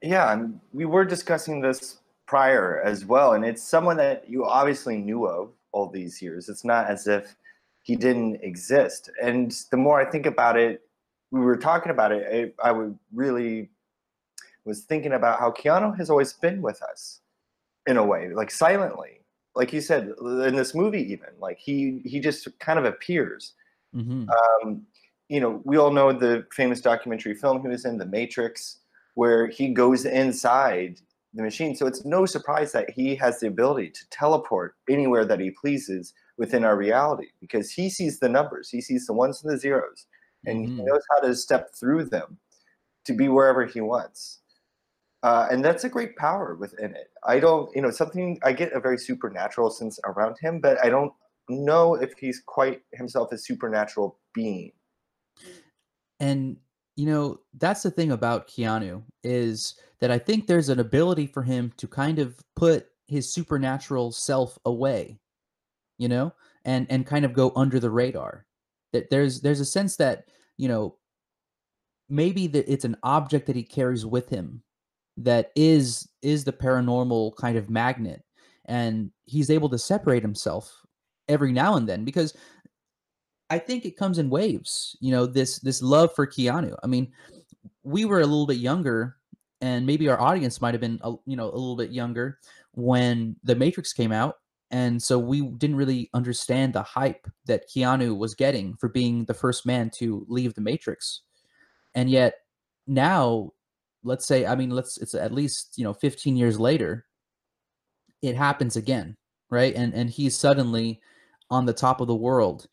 Yeah, 0.03 0.33
and 0.33 0.61
we 0.73 0.85
were 0.85 1.05
discussing 1.05 1.61
this 1.61 1.99
prior 2.27 2.83
as 2.85 3.05
well, 3.05 3.33
and 3.35 3.45
it's 3.45 3.63
someone 3.63 3.97
that 3.99 4.29
you 4.29 4.45
obviously 4.45 4.99
knew 4.99 5.27
of 5.27 5.51
all 5.73 5.89
these 5.89 6.21
years. 6.21 6.49
It's 6.49 6.65
not 6.65 6.89
as 6.89 7.07
if 7.07 7.35
he 7.83 7.97
didn't 7.97 8.43
exist. 8.43 9.11
And 9.23 9.53
the 9.71 9.77
more 9.77 10.01
I 10.01 10.11
think 10.11 10.27
about 10.27 10.57
it, 10.57 10.83
we 11.31 11.41
were 11.41 11.57
talking 11.57 11.91
about 11.91 12.13
it. 12.13 12.55
I, 12.63 12.69
I 12.69 12.73
would 12.73 12.99
really 13.13 13.71
was 14.65 14.81
thinking 14.83 15.13
about 15.13 15.39
how 15.39 15.53
Keanu 15.53 15.97
has 15.97 16.11
always 16.11 16.33
been 16.33 16.61
with 16.61 16.83
us 16.83 17.21
in 17.87 17.97
a 17.97 18.05
way, 18.05 18.31
like 18.35 18.51
silently, 18.51 19.21
like 19.55 19.73
you 19.73 19.81
said 19.81 20.13
in 20.21 20.57
this 20.57 20.75
movie, 20.75 21.13
even 21.13 21.29
like 21.41 21.59
he 21.59 22.03
he 22.05 22.21
just 22.21 22.47
kind 22.59 22.79
of 22.79 22.85
appears. 22.85 23.55
Mm-hmm. 23.95 24.29
Um, 24.29 24.83
you 25.29 25.41
know, 25.41 25.61
we 25.65 25.77
all 25.77 25.91
know 25.91 26.13
the 26.13 26.47
famous 26.53 26.81
documentary 26.81 27.35
film 27.35 27.63
he 27.63 27.69
was 27.69 27.85
in, 27.85 27.99
The 27.99 28.07
Matrix, 28.07 28.81
where 29.17 29.49
he 29.49 29.69
goes 29.69 30.05
inside 30.05 31.01
the 31.35 31.43
machine. 31.43 31.75
So 31.75 31.87
it's 31.87 32.05
no 32.05 32.27
surprise 32.27 32.73
that 32.73 32.91
he 32.91 33.17
has 33.17 33.41
the 33.41 33.49
ability 33.49 33.91
to 33.91 34.09
teleport 34.11 34.75
anywhere 34.89 35.25
that 35.25 35.41
he 35.41 35.51
pleases 35.51 36.15
within 36.39 36.65
our 36.65 36.77
reality 36.77 37.29
because 37.41 37.71
he 37.71 37.89
sees 37.89 38.21
the 38.21 38.29
numbers, 38.29 38.69
he 38.71 38.81
sees 38.81 39.07
the 39.07 39.15
ones 39.15 39.43
and 39.43 39.53
the 39.53 39.59
zeros, 39.59 40.07
and 40.45 40.67
mm-hmm. 40.67 40.77
he 40.77 40.85
knows 40.85 41.03
how 41.11 41.27
to 41.27 41.35
step 41.35 41.75
through 41.75 42.05
them 42.05 42.39
to 43.07 43.15
be 43.15 43.29
wherever 43.29 43.65
he 43.65 43.81
wants. 43.81 44.41
Uh, 45.23 45.49
and 45.51 45.65
that's 45.65 45.85
a 45.85 45.89
great 45.89 46.15
power 46.17 46.55
within 46.55 46.95
it. 46.95 47.11
I 47.25 47.41
don't, 47.41 47.75
you 47.75 47.81
know, 47.81 47.91
something 47.91 48.39
I 48.45 48.53
get 48.53 48.73
a 48.75 48.81
very 48.81 48.99
supernatural 48.99 49.71
sense 49.71 49.99
around 50.05 50.37
him, 50.41 50.61
but 50.61 50.83
I 50.85 50.91
don't 50.91 51.13
know 51.49 51.95
if 51.95 52.13
he's 52.19 52.43
quite 52.45 52.83
himself 52.93 53.33
a 53.33 53.39
supernatural 53.39 54.19
being. 54.35 54.73
And 56.21 56.59
you 56.97 57.07
know, 57.07 57.41
that's 57.59 57.83
the 57.83 57.91
thing 57.91 58.11
about 58.13 58.49
Keanu 58.49 59.03
is 59.23 59.75
that 60.01 60.11
I 60.11 60.19
think 60.19 60.47
there's 60.47 60.71
an 60.71 60.81
ability 60.81 61.27
for 61.27 61.43
him 61.43 61.73
to 61.77 61.87
kind 61.87 62.19
of 62.19 62.37
put 62.57 62.89
his 63.07 63.33
supernatural 63.33 64.13
self 64.13 64.59
away, 64.65 65.19
you 65.99 66.09
know, 66.09 66.33
and 66.65 66.87
and 66.91 67.07
kind 67.07 67.25
of 67.25 67.35
go 67.35 67.53
under 67.55 67.79
the 67.79 67.91
radar. 67.91 68.47
That 68.93 69.11
there's 69.11 69.43
there's 69.43 69.61
a 69.61 69.65
sense 69.67 69.97
that, 69.97 70.25
you 70.57 70.69
know, 70.69 70.97
maybe 72.09 72.47
that 72.49 72.71
it's 72.71 72.85
an 72.85 72.97
object 73.03 73.47
that 73.47 73.57
he 73.57 73.63
carries 73.63 74.07
with 74.07 74.29
him 74.29 74.63
that 75.19 75.51
is 75.55 76.09
is 76.23 76.45
the 76.45 76.53
paranormal 76.53 77.37
kind 77.37 77.57
of 77.57 77.71
magnet 77.71 78.23
and 78.67 79.11
he's 79.25 79.51
able 79.51 79.69
to 79.69 79.79
separate 79.79 80.23
himself 80.23 80.83
every 81.29 81.53
now 81.53 81.77
and 81.77 81.89
then 81.89 82.05
because 82.05 82.35
I 83.51 83.59
think 83.59 83.85
it 83.85 83.97
comes 83.97 84.19
in 84.19 84.31
waves. 84.31 84.97
You 85.01 85.13
know, 85.13 85.27
this 85.27 85.59
this 85.61 85.83
love 85.83 86.15
for 86.15 86.27
Keanu. 86.27 86.77
I 86.83 86.87
mean, 86.87 87.13
we 87.83 88.05
were 88.05 88.21
a 88.21 88.27
little 88.27 88.47
bit 88.47 88.59
younger, 88.59 89.17
and 89.61 89.87
maybe 89.87 90.09
our 90.09 90.21
audience 90.21 90.61
might 90.61 90.75
have 90.75 90.81
been, 90.81 90.99
a, 91.03 91.15
you 91.27 91.37
know, 91.37 91.45
a 91.45 91.53
little 91.53 91.77
bit 91.77 91.91
younger 91.91 92.39
when 92.73 93.37
The 93.45 93.55
Matrix 93.55 93.93
came 93.93 94.13
out, 94.13 94.37
and 94.71 95.01
so 95.03 95.19
we 95.19 95.43
didn't 95.43 95.77
really 95.77 96.11
understand 96.13 96.73
the 96.73 96.83
hype 96.83 97.27
that 97.47 97.69
Keanu 97.69 98.17
was 98.19 98.35
getting 98.35 98.75
for 98.77 98.89
being 98.89 99.25
the 99.25 99.35
first 99.35 99.65
man 99.65 99.91
to 99.99 100.27
leave 100.29 100.55
The 100.55 100.61
Matrix, 100.61 101.23
and 101.95 102.11
yet 102.11 102.35
now, 102.87 103.53
let's 104.03 104.27
say, 104.27 104.47
I 104.47 104.57
mean, 104.57 104.71
let's 104.71 104.99
it's 104.99 105.15
at 105.15 105.33
least 105.33 105.75
you 105.77 105.85
know 105.85 105.95
15 105.95 106.37
years 106.37 106.59
later, 106.59 107.07
it 108.23 108.37
happens 108.37 108.75
again, 108.75 109.17
right? 109.51 109.75
And 109.75 109.95
and 109.95 110.11
he's 110.11 110.37
suddenly 110.37 111.01
on 111.49 111.65
the 111.65 111.73
top 111.73 112.01
of 112.01 112.09
the 112.09 112.15
world 112.15 112.67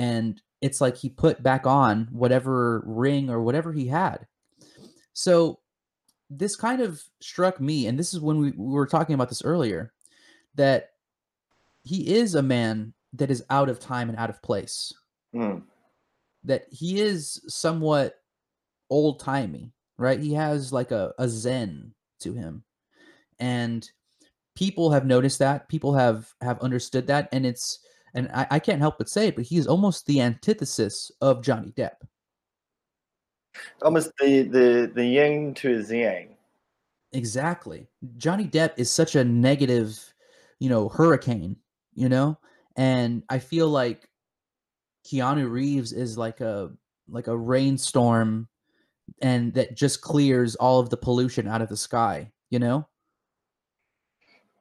and 0.00 0.40
it's 0.62 0.80
like 0.80 0.96
he 0.96 1.10
put 1.10 1.42
back 1.42 1.66
on 1.66 2.08
whatever 2.10 2.82
ring 2.86 3.28
or 3.28 3.42
whatever 3.42 3.70
he 3.70 3.86
had. 3.86 4.26
So 5.12 5.58
this 6.30 6.56
kind 6.56 6.80
of 6.80 7.04
struck 7.20 7.60
me, 7.60 7.86
and 7.86 7.98
this 7.98 8.14
is 8.14 8.20
when 8.20 8.38
we, 8.38 8.50
we 8.52 8.72
were 8.72 8.86
talking 8.86 9.14
about 9.14 9.28
this 9.28 9.44
earlier, 9.44 9.92
that 10.54 10.92
he 11.82 12.14
is 12.14 12.34
a 12.34 12.42
man 12.42 12.94
that 13.12 13.30
is 13.30 13.44
out 13.50 13.68
of 13.68 13.78
time 13.78 14.08
and 14.08 14.18
out 14.18 14.30
of 14.30 14.40
place. 14.40 14.94
Mm. 15.34 15.64
That 16.44 16.64
he 16.70 16.98
is 16.98 17.42
somewhat 17.46 18.22
old 18.88 19.20
timey, 19.20 19.74
right? 19.98 20.18
He 20.18 20.32
has 20.32 20.72
like 20.72 20.92
a, 20.92 21.12
a 21.18 21.28
zen 21.28 21.92
to 22.20 22.32
him. 22.32 22.64
And 23.38 23.86
people 24.54 24.92
have 24.92 25.04
noticed 25.04 25.40
that, 25.40 25.68
people 25.68 25.92
have 25.92 26.32
have 26.40 26.58
understood 26.60 27.06
that, 27.08 27.28
and 27.32 27.44
it's 27.44 27.80
and 28.14 28.30
I, 28.34 28.46
I 28.52 28.58
can't 28.58 28.80
help 28.80 28.98
but 28.98 29.08
say 29.08 29.28
it, 29.28 29.36
but 29.36 29.44
he's 29.44 29.66
almost 29.66 30.06
the 30.06 30.20
antithesis 30.20 31.10
of 31.20 31.42
Johnny 31.42 31.72
Depp. 31.76 31.96
Almost 33.82 34.12
the 34.20 34.42
the 34.42 34.92
the 34.94 35.04
yin 35.04 35.54
to 35.54 35.68
his 35.68 35.90
yang. 35.90 36.36
Exactly. 37.12 37.88
Johnny 38.16 38.46
Depp 38.46 38.72
is 38.76 38.90
such 38.90 39.16
a 39.16 39.24
negative, 39.24 39.98
you 40.60 40.68
know, 40.68 40.88
hurricane, 40.88 41.56
you 41.94 42.08
know? 42.08 42.38
And 42.76 43.24
I 43.28 43.40
feel 43.40 43.68
like 43.68 44.08
Keanu 45.06 45.50
Reeves 45.50 45.92
is 45.92 46.16
like 46.16 46.40
a 46.40 46.70
like 47.08 47.26
a 47.26 47.36
rainstorm 47.36 48.48
and 49.20 49.52
that 49.54 49.76
just 49.76 50.00
clears 50.00 50.54
all 50.54 50.78
of 50.78 50.90
the 50.90 50.96
pollution 50.96 51.48
out 51.48 51.62
of 51.62 51.68
the 51.68 51.76
sky, 51.76 52.30
you 52.50 52.60
know? 52.60 52.86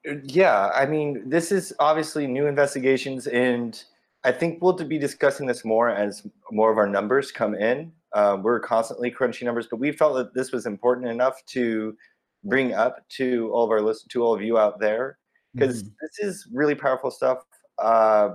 Yeah, 0.05 0.69
I 0.73 0.85
mean, 0.85 1.29
this 1.29 1.51
is 1.51 1.73
obviously 1.79 2.25
new 2.25 2.47
investigations, 2.47 3.27
and 3.27 3.81
I 4.23 4.31
think 4.31 4.61
we'll 4.61 4.73
be 4.73 4.97
discussing 4.97 5.45
this 5.45 5.65
more 5.65 5.89
as 5.89 6.25
more 6.51 6.71
of 6.71 6.77
our 6.77 6.87
numbers 6.87 7.31
come 7.31 7.53
in. 7.55 7.91
Uh, 8.13 8.37
we're 8.41 8.59
constantly 8.59 9.11
crunching 9.11 9.45
numbers, 9.45 9.67
but 9.69 9.79
we 9.79 9.91
felt 9.91 10.15
that 10.15 10.33
this 10.33 10.51
was 10.51 10.65
important 10.65 11.07
enough 11.07 11.43
to 11.47 11.95
bring 12.43 12.73
up 12.73 13.07
to 13.09 13.51
all 13.53 13.65
of 13.65 13.71
our 13.71 13.81
list 13.81 14.09
to 14.09 14.23
all 14.23 14.33
of 14.33 14.41
you 14.41 14.57
out 14.57 14.79
there 14.79 15.17
because 15.53 15.83
mm-hmm. 15.83 15.93
this 16.01 16.19
is 16.19 16.47
really 16.53 16.75
powerful 16.75 17.11
stuff. 17.11 17.39
Uh, 17.77 18.29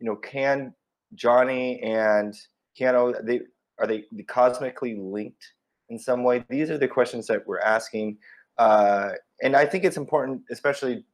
you 0.00 0.06
know, 0.06 0.16
can 0.16 0.74
Johnny 1.14 1.80
and 1.82 2.34
Keanu 2.78 3.24
they 3.24 3.40
are 3.78 3.86
they 3.86 4.04
cosmically 4.26 4.96
linked 4.96 5.52
in 5.88 5.98
some 5.98 6.24
way? 6.24 6.44
These 6.48 6.70
are 6.70 6.78
the 6.78 6.88
questions 6.88 7.26
that 7.26 7.46
we're 7.46 7.60
asking. 7.60 8.18
Uh, 8.58 9.12
and 9.42 9.54
I 9.56 9.66
think 9.66 9.84
it's 9.84 9.96
important, 9.96 10.42
especially 10.50 11.04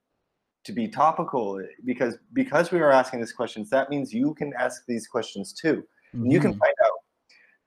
to 0.65 0.73
be 0.73 0.87
topical, 0.87 1.61
because 1.85 2.19
because 2.33 2.71
we 2.71 2.79
are 2.81 2.93
asking 2.93 3.21
these 3.21 3.33
questions, 3.33 3.71
that 3.71 3.91
means 3.91 4.13
you 4.13 4.35
can 4.35 4.53
ask 4.59 4.83
these 4.87 5.09
questions 5.09 5.53
too. 5.53 5.85
Mm-hmm. 6.15 6.31
You 6.31 6.41
can 6.41 6.53
mm-hmm. 6.53 6.61
find 6.61 6.75
out 6.85 6.93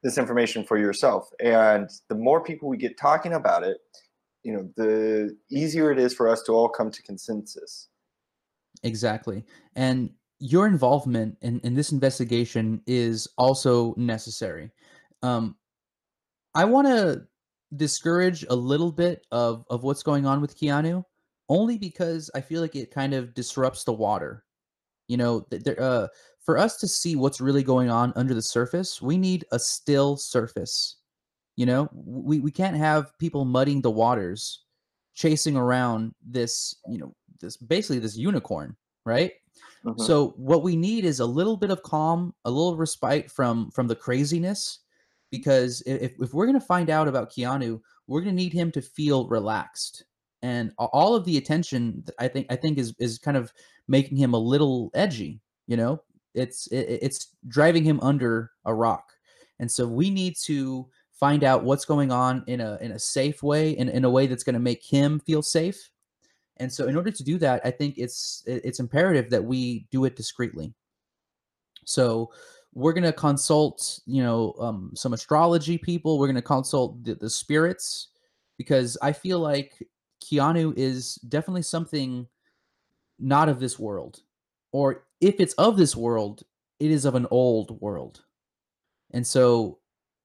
this 0.03 0.17
information 0.17 0.63
for 0.63 0.77
yourself. 0.77 1.29
And 1.39 1.89
the 2.09 2.15
more 2.15 2.43
people 2.43 2.69
we 2.69 2.77
get 2.77 2.97
talking 2.97 3.33
about 3.33 3.63
it, 3.63 3.77
you 4.43 4.53
know, 4.53 4.69
the 4.75 5.37
easier 5.49 5.91
it 5.91 5.99
is 5.99 6.13
for 6.13 6.27
us 6.27 6.41
to 6.43 6.53
all 6.53 6.69
come 6.69 6.89
to 6.91 7.03
consensus. 7.03 7.89
Exactly. 8.83 9.43
And 9.75 10.11
your 10.39 10.65
involvement 10.65 11.37
in, 11.41 11.59
in 11.59 11.75
this 11.75 11.91
investigation 11.91 12.81
is 12.87 13.27
also 13.37 13.93
necessary. 13.95 14.71
Um, 15.21 15.55
I 16.55 16.65
want 16.65 16.87
to 16.87 17.27
discourage 17.75 18.45
a 18.49 18.55
little 18.55 18.91
bit 18.91 19.25
of 19.31 19.65
of 19.69 19.83
what's 19.83 20.03
going 20.03 20.25
on 20.25 20.41
with 20.41 20.57
Keanu, 20.57 21.03
only 21.49 21.77
because 21.77 22.29
I 22.35 22.41
feel 22.41 22.61
like 22.61 22.75
it 22.75 22.91
kind 22.91 23.13
of 23.13 23.33
disrupts 23.33 23.83
the 23.83 23.93
water. 23.93 24.43
You 25.07 25.17
know, 25.17 25.45
there, 25.49 25.81
uh, 25.81 26.07
for 26.43 26.57
us 26.57 26.77
to 26.77 26.87
see 26.87 27.15
what's 27.15 27.41
really 27.41 27.63
going 27.63 27.89
on 27.89 28.13
under 28.15 28.33
the 28.33 28.41
surface, 28.41 29.01
we 29.01 29.17
need 29.17 29.45
a 29.51 29.59
still 29.59 30.17
surface. 30.17 30.97
You 31.55 31.65
know, 31.65 31.89
we 31.93 32.39
we 32.39 32.51
can't 32.51 32.77
have 32.77 33.17
people 33.19 33.45
muddying 33.45 33.81
the 33.81 33.91
waters, 33.91 34.63
chasing 35.13 35.55
around 35.55 36.13
this. 36.25 36.75
You 36.87 36.97
know, 36.97 37.15
this 37.39 37.57
basically 37.57 37.99
this 37.99 38.17
unicorn, 38.17 38.75
right? 39.05 39.33
Mm-hmm. 39.85 40.01
So 40.01 40.33
what 40.37 40.63
we 40.63 40.75
need 40.75 41.05
is 41.05 41.19
a 41.19 41.25
little 41.25 41.57
bit 41.57 41.71
of 41.71 41.83
calm, 41.83 42.33
a 42.45 42.51
little 42.51 42.75
respite 42.75 43.29
from 43.31 43.71
from 43.71 43.87
the 43.87 43.95
craziness 43.95 44.79
because 45.31 45.81
if, 45.85 46.13
if 46.19 46.33
we're 46.33 46.45
going 46.45 46.59
to 46.59 46.65
find 46.65 46.89
out 46.89 47.07
about 47.07 47.31
Keanu, 47.31 47.79
we're 48.07 48.21
going 48.21 48.35
to 48.35 48.41
need 48.41 48.53
him 48.53 48.71
to 48.73 48.81
feel 48.81 49.27
relaxed. 49.27 50.03
And 50.43 50.71
all 50.77 51.15
of 51.15 51.25
the 51.25 51.37
attention, 51.37 52.03
I 52.19 52.27
think, 52.27 52.47
I 52.49 52.55
think 52.55 52.77
is 52.77 52.95
is 52.99 53.19
kind 53.19 53.37
of 53.37 53.53
making 53.87 54.17
him 54.17 54.33
a 54.33 54.39
little 54.39 54.89
edgy. 54.95 55.39
You 55.67 55.77
know, 55.77 56.01
it's 56.33 56.67
it, 56.67 56.99
it's 57.01 57.35
driving 57.47 57.83
him 57.83 57.99
under 58.01 58.51
a 58.65 58.73
rock, 58.73 59.13
and 59.59 59.71
so 59.71 59.87
we 59.87 60.09
need 60.09 60.35
to 60.45 60.87
find 61.21 61.43
out 61.43 61.63
what's 61.63 61.85
going 61.85 62.11
on 62.11 62.43
in 62.47 62.59
a 62.59 62.77
in 62.81 62.91
a 62.93 62.99
safe 62.99 63.43
way, 63.43 63.71
in, 63.71 63.87
in 63.87 64.03
a 64.03 64.09
way 64.09 64.25
that's 64.25 64.43
going 64.43 64.55
to 64.55 64.59
make 64.59 64.83
him 64.83 65.19
feel 65.19 65.43
safe. 65.43 65.91
And 66.57 66.71
so, 66.71 66.87
in 66.87 66.97
order 66.97 67.11
to 67.11 67.23
do 67.23 67.37
that, 67.37 67.61
I 67.63 67.71
think 67.71 67.97
it's 67.97 68.43
it's 68.45 68.79
imperative 68.79 69.29
that 69.29 69.43
we 69.43 69.85
do 69.91 70.05
it 70.05 70.15
discreetly. 70.15 70.73
So, 71.85 72.31
we're 72.73 72.93
going 72.93 73.03
to 73.03 73.13
consult 73.13 73.99
you 74.05 74.23
know 74.23 74.55
um, 74.59 74.91
some 74.95 75.13
astrology 75.13 75.77
people 75.77 76.17
we're 76.17 76.27
going 76.27 76.35
to 76.35 76.41
consult 76.41 77.03
the, 77.03 77.15
the, 77.15 77.29
spirits 77.29 78.09
because 78.57 78.97
i 79.01 79.11
feel 79.11 79.39
like 79.39 79.87
keanu 80.23 80.73
is 80.77 81.15
definitely 81.27 81.61
something 81.61 82.27
not 83.19 83.49
of 83.49 83.59
this 83.59 83.77
world 83.77 84.21
or 84.71 85.05
if 85.19 85.39
it's 85.39 85.53
of 85.55 85.77
this 85.77 85.95
world 85.95 86.43
it 86.79 86.91
is 86.91 87.05
of 87.05 87.15
an 87.15 87.27
old 87.29 87.79
world 87.81 88.23
and 89.11 89.25
so 89.25 89.77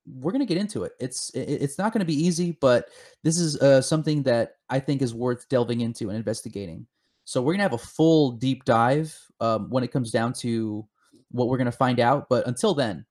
we're 0.06 0.32
gonna 0.32 0.46
get 0.46 0.58
into 0.58 0.84
it. 0.84 0.92
It's 1.00 1.30
it's 1.34 1.78
not 1.78 1.92
gonna 1.92 2.04
be 2.04 2.14
easy, 2.14 2.56
but 2.60 2.88
this 3.22 3.38
is 3.38 3.60
uh, 3.60 3.82
something 3.82 4.22
that 4.22 4.56
I 4.70 4.78
think 4.78 5.02
is 5.02 5.14
worth 5.14 5.48
delving 5.48 5.80
into 5.80 6.08
and 6.08 6.16
investigating. 6.16 6.86
So 7.24 7.42
we're 7.42 7.54
gonna 7.54 7.64
have 7.64 7.72
a 7.72 7.78
full 7.78 8.32
deep 8.32 8.64
dive 8.64 9.16
um, 9.40 9.68
when 9.68 9.82
it 9.82 9.92
comes 9.92 10.10
down 10.10 10.32
to 10.34 10.86
what 11.30 11.48
we're 11.48 11.58
gonna 11.58 11.72
find 11.72 12.00
out. 12.00 12.28
But 12.28 12.46
until 12.46 12.74
then, 12.74 13.06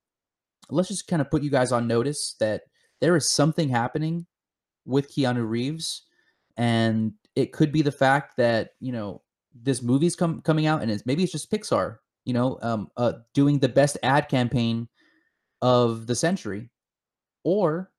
let's 0.70 0.89
just 0.89 1.07
kind 1.07 1.22
of 1.22 1.30
put 1.30 1.43
you 1.43 1.49
guys 1.49 1.72
on 1.72 1.88
notice 1.88 2.36
that 2.39 2.63
there 3.01 3.16
is 3.16 3.30
something 3.30 3.70
happening 3.70 4.26
with 4.86 5.13
Keanu 5.13 5.47
Reeves, 5.47 6.03
and 6.57 7.13
it 7.36 7.51
could 7.51 7.72
be 7.72 7.82
the 7.82 7.91
fact 7.91 8.38
that 8.38 8.72
you 8.80 8.91
know 8.91 9.22
this 9.53 9.82
movie's 9.82 10.16
come 10.16 10.41
coming 10.41 10.66
out, 10.66 10.82
and 10.82 10.91
it's 10.91 11.05
maybe 11.05 11.24
it's 11.24 11.32
just 11.32 11.51
Pixar, 11.51 11.97
you 12.26 12.34
know, 12.34 12.57
um, 12.61 12.89
uh, 12.97 13.13
doing 13.34 13.59
the 13.59 13.70
best 13.70 13.97
ad 14.03 14.30
campaign 14.30 14.88
of 15.61 16.07
the 16.07 16.16
century, 16.16 16.70
or 17.43 17.91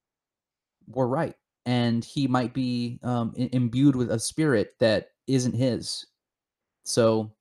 we're 0.87 1.07
right, 1.07 1.35
and 1.65 2.05
he 2.05 2.27
might 2.27 2.55
be 2.55 3.01
um, 3.03 3.35
imbued 3.37 3.97
with 3.97 4.11
a 4.11 4.19
spirit 4.19 4.75
that 4.81 5.09
isn't 5.27 5.55
his. 5.55 6.07
So 6.85 7.33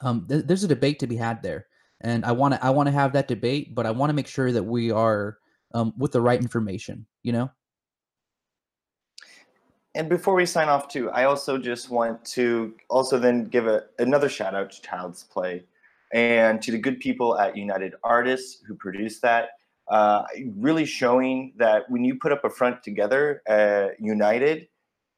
um, 0.00 0.26
th- 0.28 0.44
there's 0.46 0.64
a 0.64 0.68
debate 0.68 0.98
to 1.00 1.06
be 1.06 1.16
had 1.16 1.42
there, 1.42 1.66
and 2.02 2.24
I 2.24 2.32
want 2.32 2.54
to 2.54 2.64
I 2.64 2.70
want 2.70 2.88
to 2.88 2.92
have 2.92 3.12
that 3.14 3.28
debate, 3.28 3.74
but 3.74 3.86
I 3.86 3.90
want 3.90 4.10
to 4.10 4.14
make 4.14 4.26
sure 4.26 4.52
that 4.52 4.62
we 4.62 4.90
are 4.90 5.38
um, 5.74 5.94
with 5.96 6.12
the 6.12 6.20
right 6.20 6.40
information. 6.40 7.06
You 7.22 7.32
know. 7.32 7.50
And 9.94 10.08
before 10.08 10.34
we 10.34 10.46
sign 10.46 10.68
off, 10.68 10.88
too, 10.88 11.10
I 11.10 11.24
also 11.24 11.58
just 11.58 11.90
want 11.90 12.24
to 12.26 12.74
also 12.88 13.18
then 13.18 13.44
give 13.44 13.66
a, 13.66 13.84
another 13.98 14.28
shout 14.28 14.54
out 14.54 14.72
to 14.72 14.80
Child's 14.80 15.24
Play 15.24 15.64
and 16.14 16.62
to 16.62 16.72
the 16.72 16.78
good 16.78 16.98
people 16.98 17.38
at 17.38 17.56
United 17.56 17.94
Artists 18.02 18.62
who 18.66 18.74
produced 18.74 19.22
that. 19.22 19.50
Uh, 19.88 20.22
really 20.56 20.86
showing 20.86 21.52
that 21.56 21.82
when 21.90 22.04
you 22.04 22.14
put 22.14 22.32
up 22.32 22.44
a 22.44 22.48
front 22.48 22.82
together, 22.82 23.42
uh, 23.48 23.88
united, 23.98 24.68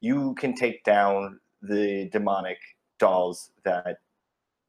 you 0.01 0.35
can 0.35 0.55
take 0.55 0.83
down 0.85 1.39
the 1.63 2.09
demonic 2.11 2.59
dolls 2.99 3.51
that 3.65 3.99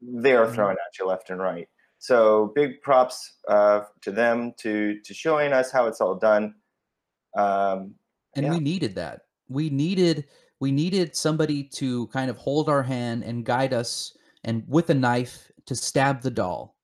they 0.00 0.34
are 0.34 0.44
mm-hmm. 0.44 0.54
throwing 0.54 0.76
at 0.76 0.98
you 0.98 1.06
left 1.06 1.30
and 1.30 1.40
right. 1.40 1.68
So 1.98 2.52
big 2.54 2.82
props 2.82 3.38
uh, 3.48 3.82
to 4.02 4.12
them 4.12 4.52
to 4.58 5.00
to 5.00 5.14
showing 5.14 5.52
us 5.52 5.70
how 5.70 5.86
it's 5.86 6.00
all 6.00 6.14
done. 6.14 6.54
Um, 7.36 7.94
and 8.34 8.46
yeah. 8.46 8.50
we 8.52 8.60
needed 8.60 8.94
that. 8.96 9.22
We 9.48 9.70
needed 9.70 10.26
we 10.60 10.72
needed 10.72 11.16
somebody 11.16 11.64
to 11.64 12.06
kind 12.08 12.30
of 12.30 12.36
hold 12.36 12.68
our 12.68 12.82
hand 12.82 13.24
and 13.24 13.44
guide 13.44 13.72
us 13.72 14.16
and 14.44 14.62
with 14.68 14.90
a 14.90 14.94
knife 14.94 15.50
to 15.66 15.74
stab 15.74 16.22
the 16.22 16.30
doll. 16.30 16.76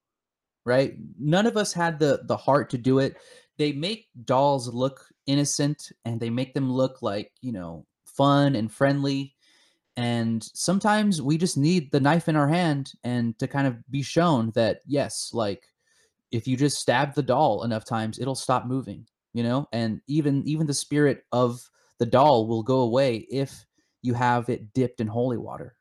Right? 0.64 0.94
None 1.18 1.46
of 1.46 1.56
us 1.56 1.72
had 1.72 1.98
the 1.98 2.22
the 2.24 2.36
heart 2.36 2.70
to 2.70 2.78
do 2.78 2.98
it. 2.98 3.16
They 3.58 3.72
make 3.72 4.08
dolls 4.24 4.72
look 4.72 5.06
innocent 5.26 5.92
and 6.04 6.18
they 6.18 6.30
make 6.30 6.54
them 6.54 6.72
look 6.72 7.02
like, 7.02 7.32
you 7.42 7.52
know, 7.52 7.86
fun 8.04 8.56
and 8.56 8.72
friendly 8.72 9.34
and 9.96 10.42
sometimes 10.54 11.20
we 11.20 11.36
just 11.36 11.56
need 11.56 11.92
the 11.92 12.00
knife 12.00 12.28
in 12.28 12.36
our 12.36 12.48
hand 12.48 12.92
and 13.04 13.38
to 13.38 13.46
kind 13.46 13.66
of 13.66 13.76
be 13.90 14.02
shown 14.02 14.50
that 14.54 14.80
yes 14.86 15.30
like 15.32 15.64
if 16.30 16.48
you 16.48 16.56
just 16.56 16.78
stab 16.78 17.14
the 17.14 17.22
doll 17.22 17.62
enough 17.64 17.84
times 17.84 18.18
it'll 18.18 18.34
stop 18.34 18.66
moving 18.66 19.06
you 19.32 19.42
know? 19.42 19.68
And 19.72 20.00
even 20.06 20.42
even 20.46 20.66
the 20.66 20.74
spirit 20.74 21.24
of 21.32 21.68
the 21.98 22.06
doll 22.06 22.46
will 22.46 22.62
go 22.62 22.80
away 22.80 23.26
if 23.30 23.64
you 24.02 24.14
have 24.14 24.48
it 24.48 24.72
dipped 24.74 25.00
in 25.00 25.06
holy 25.06 25.38
water. 25.38 25.76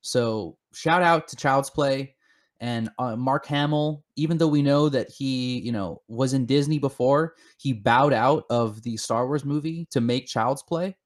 So 0.00 0.56
shout 0.72 1.02
out 1.02 1.28
to 1.28 1.36
child's 1.36 1.70
play 1.70 2.14
and 2.60 2.90
uh, 2.98 3.16
mark 3.16 3.46
hamill. 3.46 4.04
Even 4.16 4.38
though 4.38 4.48
we 4.48 4.62
know 4.62 4.88
that 4.88 5.10
he 5.10 5.58
you 5.60 5.72
know 5.72 6.02
was 6.08 6.32
in 6.32 6.46
disney 6.46 6.78
before 6.78 7.34
he 7.58 7.72
bowed 7.72 8.12
out 8.12 8.44
of 8.50 8.82
the 8.82 8.96
star 8.96 9.26
wars 9.26 9.44
movie 9.44 9.86
to 9.90 10.00
make 10.00 10.26
child's 10.26 10.62
play 10.62 10.96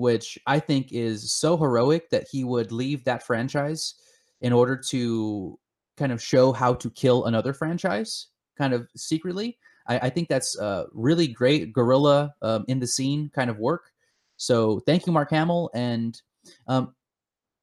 which 0.00 0.38
I 0.46 0.58
think 0.58 0.88
is 0.92 1.30
so 1.30 1.58
heroic 1.58 2.08
that 2.08 2.26
he 2.30 2.42
would 2.42 2.72
leave 2.72 3.04
that 3.04 3.22
franchise 3.22 3.94
in 4.40 4.50
order 4.50 4.74
to 4.88 5.58
kind 5.98 6.10
of 6.10 6.22
show 6.22 6.52
how 6.52 6.72
to 6.72 6.90
kill 6.90 7.26
another 7.26 7.52
franchise, 7.52 8.28
kind 8.56 8.72
of 8.72 8.88
secretly. 8.96 9.58
I, 9.86 9.98
I 9.98 10.10
think 10.10 10.28
that's 10.28 10.58
uh, 10.58 10.84
really 10.92 11.28
great 11.28 11.74
guerrilla 11.74 12.32
um, 12.40 12.64
in 12.66 12.80
the 12.80 12.86
scene 12.86 13.30
kind 13.34 13.50
of 13.50 13.58
work. 13.58 13.90
So 14.38 14.80
thank 14.86 15.06
you, 15.06 15.12
Mark 15.12 15.30
Hamill, 15.30 15.70
and 15.74 16.18
um, 16.66 16.94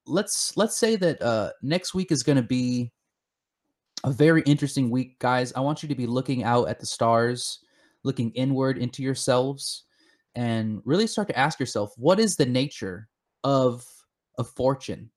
let's 0.06 0.56
let's 0.56 0.78
say 0.78 0.94
that 0.94 1.20
uh, 1.20 1.50
next 1.60 1.92
week 1.92 2.12
is 2.12 2.22
going 2.22 2.36
to 2.36 2.42
be 2.42 2.92
a 4.04 4.12
very 4.12 4.42
interesting 4.42 4.90
week, 4.90 5.18
guys. 5.18 5.52
I 5.54 5.60
want 5.60 5.82
you 5.82 5.88
to 5.88 5.96
be 5.96 6.06
looking 6.06 6.44
out 6.44 6.68
at 6.68 6.78
the 6.78 6.86
stars, 6.86 7.58
looking 8.04 8.30
inward 8.30 8.78
into 8.78 9.02
yourselves 9.02 9.86
and 10.38 10.80
really 10.84 11.06
start 11.06 11.28
to 11.28 11.38
ask 11.38 11.60
yourself 11.60 11.92
what 11.96 12.18
is 12.18 12.36
the 12.36 12.46
nature 12.46 13.08
of 13.44 13.84
a 14.38 14.44
fortune 14.44 15.10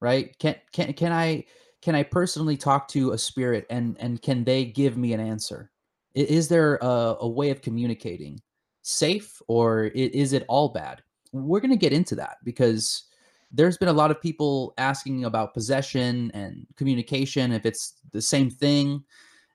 right? 0.00 0.36
Can 0.38 0.56
can 0.72 0.92
can 0.92 1.12
i 1.12 1.44
can 1.82 1.94
i 1.94 2.02
personally 2.02 2.56
talk 2.56 2.88
to 2.88 3.12
a 3.12 3.18
spirit 3.18 3.66
and 3.70 3.96
and 4.00 4.20
can 4.22 4.44
they 4.44 4.64
give 4.64 4.96
me 4.96 5.12
an 5.12 5.20
answer? 5.20 5.70
Is 6.14 6.48
there 6.48 6.78
a, 6.82 7.16
a 7.20 7.28
way 7.28 7.50
of 7.50 7.62
communicating 7.62 8.40
safe 8.82 9.40
or 9.48 9.84
is 9.86 10.32
it 10.32 10.44
all 10.48 10.70
bad? 10.70 11.02
We're 11.32 11.60
going 11.60 11.70
to 11.70 11.76
get 11.76 11.92
into 11.92 12.14
that 12.16 12.38
because 12.42 13.04
there's 13.52 13.76
been 13.76 13.88
a 13.88 13.92
lot 13.92 14.10
of 14.10 14.20
people 14.20 14.74
asking 14.78 15.24
about 15.24 15.54
possession 15.54 16.30
and 16.34 16.66
communication 16.76 17.52
if 17.52 17.64
it's 17.66 17.94
the 18.12 18.22
same 18.22 18.50
thing 18.50 19.04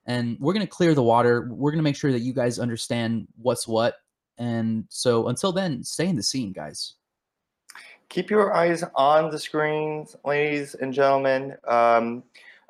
and 0.06 0.36
we're 0.40 0.52
going 0.52 0.66
to 0.66 0.70
clear 0.70 0.94
the 0.94 1.02
water. 1.02 1.48
We're 1.50 1.70
going 1.70 1.78
to 1.78 1.84
make 1.84 1.96
sure 1.96 2.12
that 2.12 2.20
you 2.20 2.32
guys 2.32 2.58
understand 2.58 3.26
what's 3.36 3.66
what 3.66 3.96
and 4.38 4.84
so 4.88 5.28
until 5.28 5.52
then, 5.52 5.82
stay 5.84 6.08
in 6.08 6.16
the 6.16 6.22
scene, 6.22 6.52
guys. 6.52 6.94
Keep 8.08 8.30
your 8.30 8.54
eyes 8.54 8.84
on 8.94 9.30
the 9.30 9.38
screens, 9.38 10.16
ladies 10.24 10.74
and 10.74 10.92
gentlemen. 10.92 11.56
Um, 11.66 12.22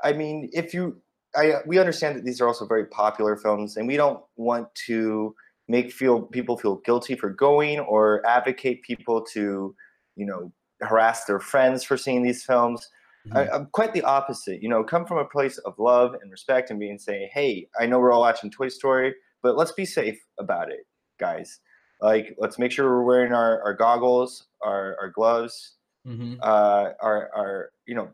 I 0.03 0.13
mean, 0.13 0.51
if 0.53 0.73
you, 0.73 1.01
I, 1.35 1.57
we 1.67 1.79
understand 1.79 2.17
that 2.17 2.25
these 2.25 2.41
are 2.41 2.47
also 2.47 2.67
very 2.67 2.87
popular 2.87 3.37
films, 3.37 3.77
and 3.77 3.89
we 3.89 3.97
don't 3.97 4.23
want 4.37 4.73
to 4.87 5.35
make 5.67 5.93
feel 5.93 6.23
people 6.23 6.59
feel 6.59 6.77
guilty 6.77 7.17
for 7.17 7.31
going 7.31 7.81
or 7.81 8.25
advocate 8.27 8.83
people 8.83 9.23
to, 9.33 9.75
you 10.17 10.27
know, 10.27 10.53
harass 10.83 11.25
their 11.25 11.41
friends 11.41 11.83
for 11.83 11.97
seeing 11.97 12.23
these 12.23 12.45
films. 12.45 12.91
Mm-hmm. 13.27 13.37
I, 13.37 13.57
am 13.57 13.69
quite 13.73 13.95
the 13.95 14.03
opposite. 14.03 14.63
You 14.63 14.69
know, 14.69 14.85
come 14.85 15.07
from 15.07 15.19
a 15.19 15.25
place 15.25 15.57
of 15.59 15.79
love 15.79 16.15
and 16.21 16.31
respect 16.31 16.71
and 16.71 16.79
being 16.79 16.99
saying, 16.99 17.31
"Hey, 17.33 17.69
I 17.81 17.87
know 17.87 17.99
we're 17.99 18.13
all 18.13 18.21
watching 18.21 18.51
Toy 18.51 18.69
Story, 18.69 19.15
but 19.43 19.57
let's 19.57 19.73
be 19.73 19.87
safe 19.87 20.21
about 20.39 20.71
it 20.71 20.87
guys. 21.19 21.61
Like, 22.01 22.35
let's 22.39 22.59
make 22.59 22.73
sure 22.73 22.89
we're 22.89 23.05
wearing 23.05 23.33
our, 23.33 23.63
our 23.63 23.75
goggles, 23.75 24.47
our, 24.63 24.97
our 25.01 25.09
gloves, 25.11 25.75
mm-hmm. 26.07 26.35
uh, 26.43 26.91
our, 27.01 27.31
our, 27.35 27.71
you 27.87 27.95
know, 27.95 28.11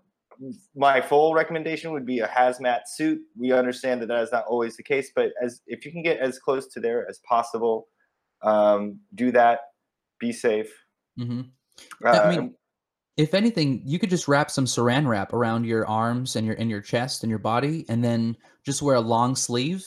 my 0.75 1.01
full 1.01 1.35
recommendation 1.35 1.93
would 1.93 2.07
be 2.07 2.21
a 2.21 2.29
hazmat 2.29 2.81
suit. 2.87 3.21
We 3.39 3.53
understand 3.53 4.01
that 4.03 4.07
that 4.07 4.23
is 4.23 4.33
not 4.33 4.45
always 4.47 4.77
the 4.77 4.83
case, 4.83 5.11
but 5.15 5.33
as 5.43 5.61
if 5.67 5.85
you 5.85 5.93
can 5.93 6.03
get 6.03 6.19
as 6.19 6.39
close 6.39 6.69
to 6.69 6.81
there 6.81 7.09
as 7.09 7.21
possible, 7.29 7.89
um, 8.43 9.01
do 9.15 9.33
that. 9.33 9.61
Be 10.19 10.33
safe. 10.33 10.73
Mm-hmm. 11.19 11.43
Uh, 12.05 12.09
I 12.11 12.37
mean, 12.37 12.55
if 13.17 13.35
anything, 13.35 13.83
you 13.85 13.99
could 13.99 14.11
just 14.11 14.29
wrap 14.29 14.51
some 14.51 14.65
saran 14.65 15.07
wrap 15.07 15.33
around 15.33 15.65
your 15.65 15.87
arms 15.87 16.37
and 16.37 16.47
your 16.47 16.57
and 16.57 16.71
your 16.71 16.81
chest 16.81 17.23
and 17.23 17.31
your 17.31 17.39
body, 17.39 17.85
and 17.89 18.03
then 18.05 18.37
just 18.65 18.83
wear 18.83 18.97
a 18.97 19.01
long 19.01 19.35
sleeve, 19.35 19.87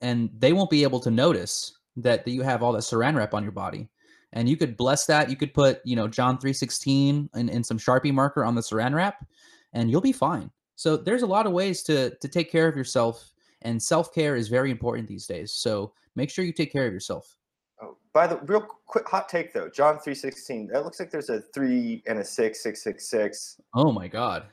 and 0.00 0.30
they 0.38 0.52
won't 0.52 0.70
be 0.70 0.82
able 0.82 1.00
to 1.00 1.10
notice 1.10 1.78
that, 1.96 2.24
that 2.24 2.30
you 2.30 2.42
have 2.42 2.62
all 2.62 2.72
that 2.72 2.80
saran 2.82 3.16
wrap 3.16 3.34
on 3.34 3.42
your 3.42 3.52
body. 3.52 3.88
And 4.32 4.48
you 4.48 4.56
could 4.56 4.76
bless 4.76 5.06
that. 5.06 5.30
You 5.30 5.36
could 5.36 5.54
put 5.54 5.80
you 5.84 5.96
know 5.96 6.08
john 6.08 6.38
316 6.38 7.30
and, 7.34 7.50
and 7.50 7.64
some 7.64 7.78
sharpie 7.78 8.12
marker 8.12 8.44
on 8.44 8.54
the 8.54 8.60
saran 8.60 8.94
wrap 8.94 9.24
and 9.72 9.90
you'll 9.90 10.00
be 10.00 10.12
fine. 10.12 10.50
So 10.76 10.96
there's 10.96 11.22
a 11.22 11.26
lot 11.26 11.46
of 11.46 11.52
ways 11.52 11.82
to 11.84 12.10
to 12.16 12.28
take 12.28 12.50
care 12.50 12.68
of 12.68 12.76
yourself 12.76 13.32
and 13.62 13.82
self-care 13.82 14.36
is 14.36 14.48
very 14.48 14.70
important 14.70 15.08
these 15.08 15.26
days. 15.26 15.52
So 15.52 15.92
make 16.16 16.30
sure 16.30 16.44
you 16.44 16.52
take 16.52 16.72
care 16.72 16.86
of 16.86 16.92
yourself. 16.92 17.36
Oh, 17.80 17.96
by 18.12 18.26
the 18.26 18.38
real 18.38 18.60
quick 18.86 19.08
hot 19.08 19.28
take 19.28 19.52
though. 19.52 19.68
John 19.68 19.98
316 20.00 20.68
that 20.72 20.84
looks 20.84 20.98
like 20.98 21.10
there's 21.10 21.30
a 21.30 21.40
three 21.40 22.02
and 22.06 22.18
a 22.18 22.24
six 22.24 22.62
six 22.62 22.82
six 22.82 23.08
six. 23.08 23.60
Oh 23.72 23.92
my 23.92 24.08
god. 24.08 24.46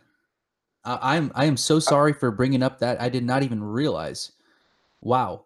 Uh, 0.83 0.97
i'm 1.01 1.31
i 1.35 1.45
am 1.45 1.55
so 1.57 1.79
sorry 1.79 2.13
for 2.13 2.29
bringing 2.29 2.61
up 2.61 2.79
that. 2.79 3.01
I 3.01 3.09
did 3.09 3.23
not 3.23 3.41
even 3.41 3.63
realize. 3.63 4.33
Wow 5.01 5.45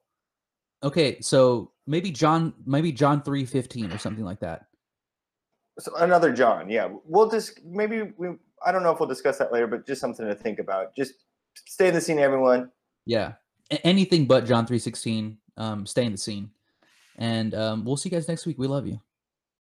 okay 0.85 1.19
so 1.19 1.71
maybe 1.87 2.11
John, 2.11 2.53
maybe 2.65 2.91
John 2.91 3.21
three 3.21 3.45
fifteen 3.45 3.91
or 3.91 3.97
something 3.97 4.25
like 4.25 4.39
that. 4.39 4.65
So 5.79 5.95
another 5.97 6.31
John, 6.33 6.69
yeah. 6.69 6.89
We'll 7.05 7.29
just 7.29 7.63
maybe 7.65 8.13
we. 8.17 8.29
I 8.65 8.71
don't 8.71 8.83
know 8.83 8.91
if 8.91 8.99
we'll 8.99 9.09
discuss 9.09 9.37
that 9.37 9.51
later, 9.51 9.67
but 9.67 9.85
just 9.85 10.01
something 10.01 10.25
to 10.25 10.35
think 10.35 10.59
about. 10.59 10.95
Just 10.95 11.13
stay 11.67 11.89
in 11.89 11.93
the 11.93 12.01
scene, 12.01 12.17
everyone. 12.17 12.71
Yeah, 13.05 13.33
anything 13.83 14.25
but 14.25 14.45
John 14.45 14.65
three 14.65 14.79
sixteen. 14.79 15.37
Um, 15.57 15.85
stay 15.85 16.05
in 16.05 16.11
the 16.11 16.17
scene, 16.17 16.51
and 17.17 17.53
um, 17.53 17.85
we'll 17.85 17.97
see 17.97 18.09
you 18.09 18.15
guys 18.15 18.27
next 18.27 18.45
week. 18.45 18.57
We 18.57 18.67
love 18.67 18.87
you. 18.87 19.01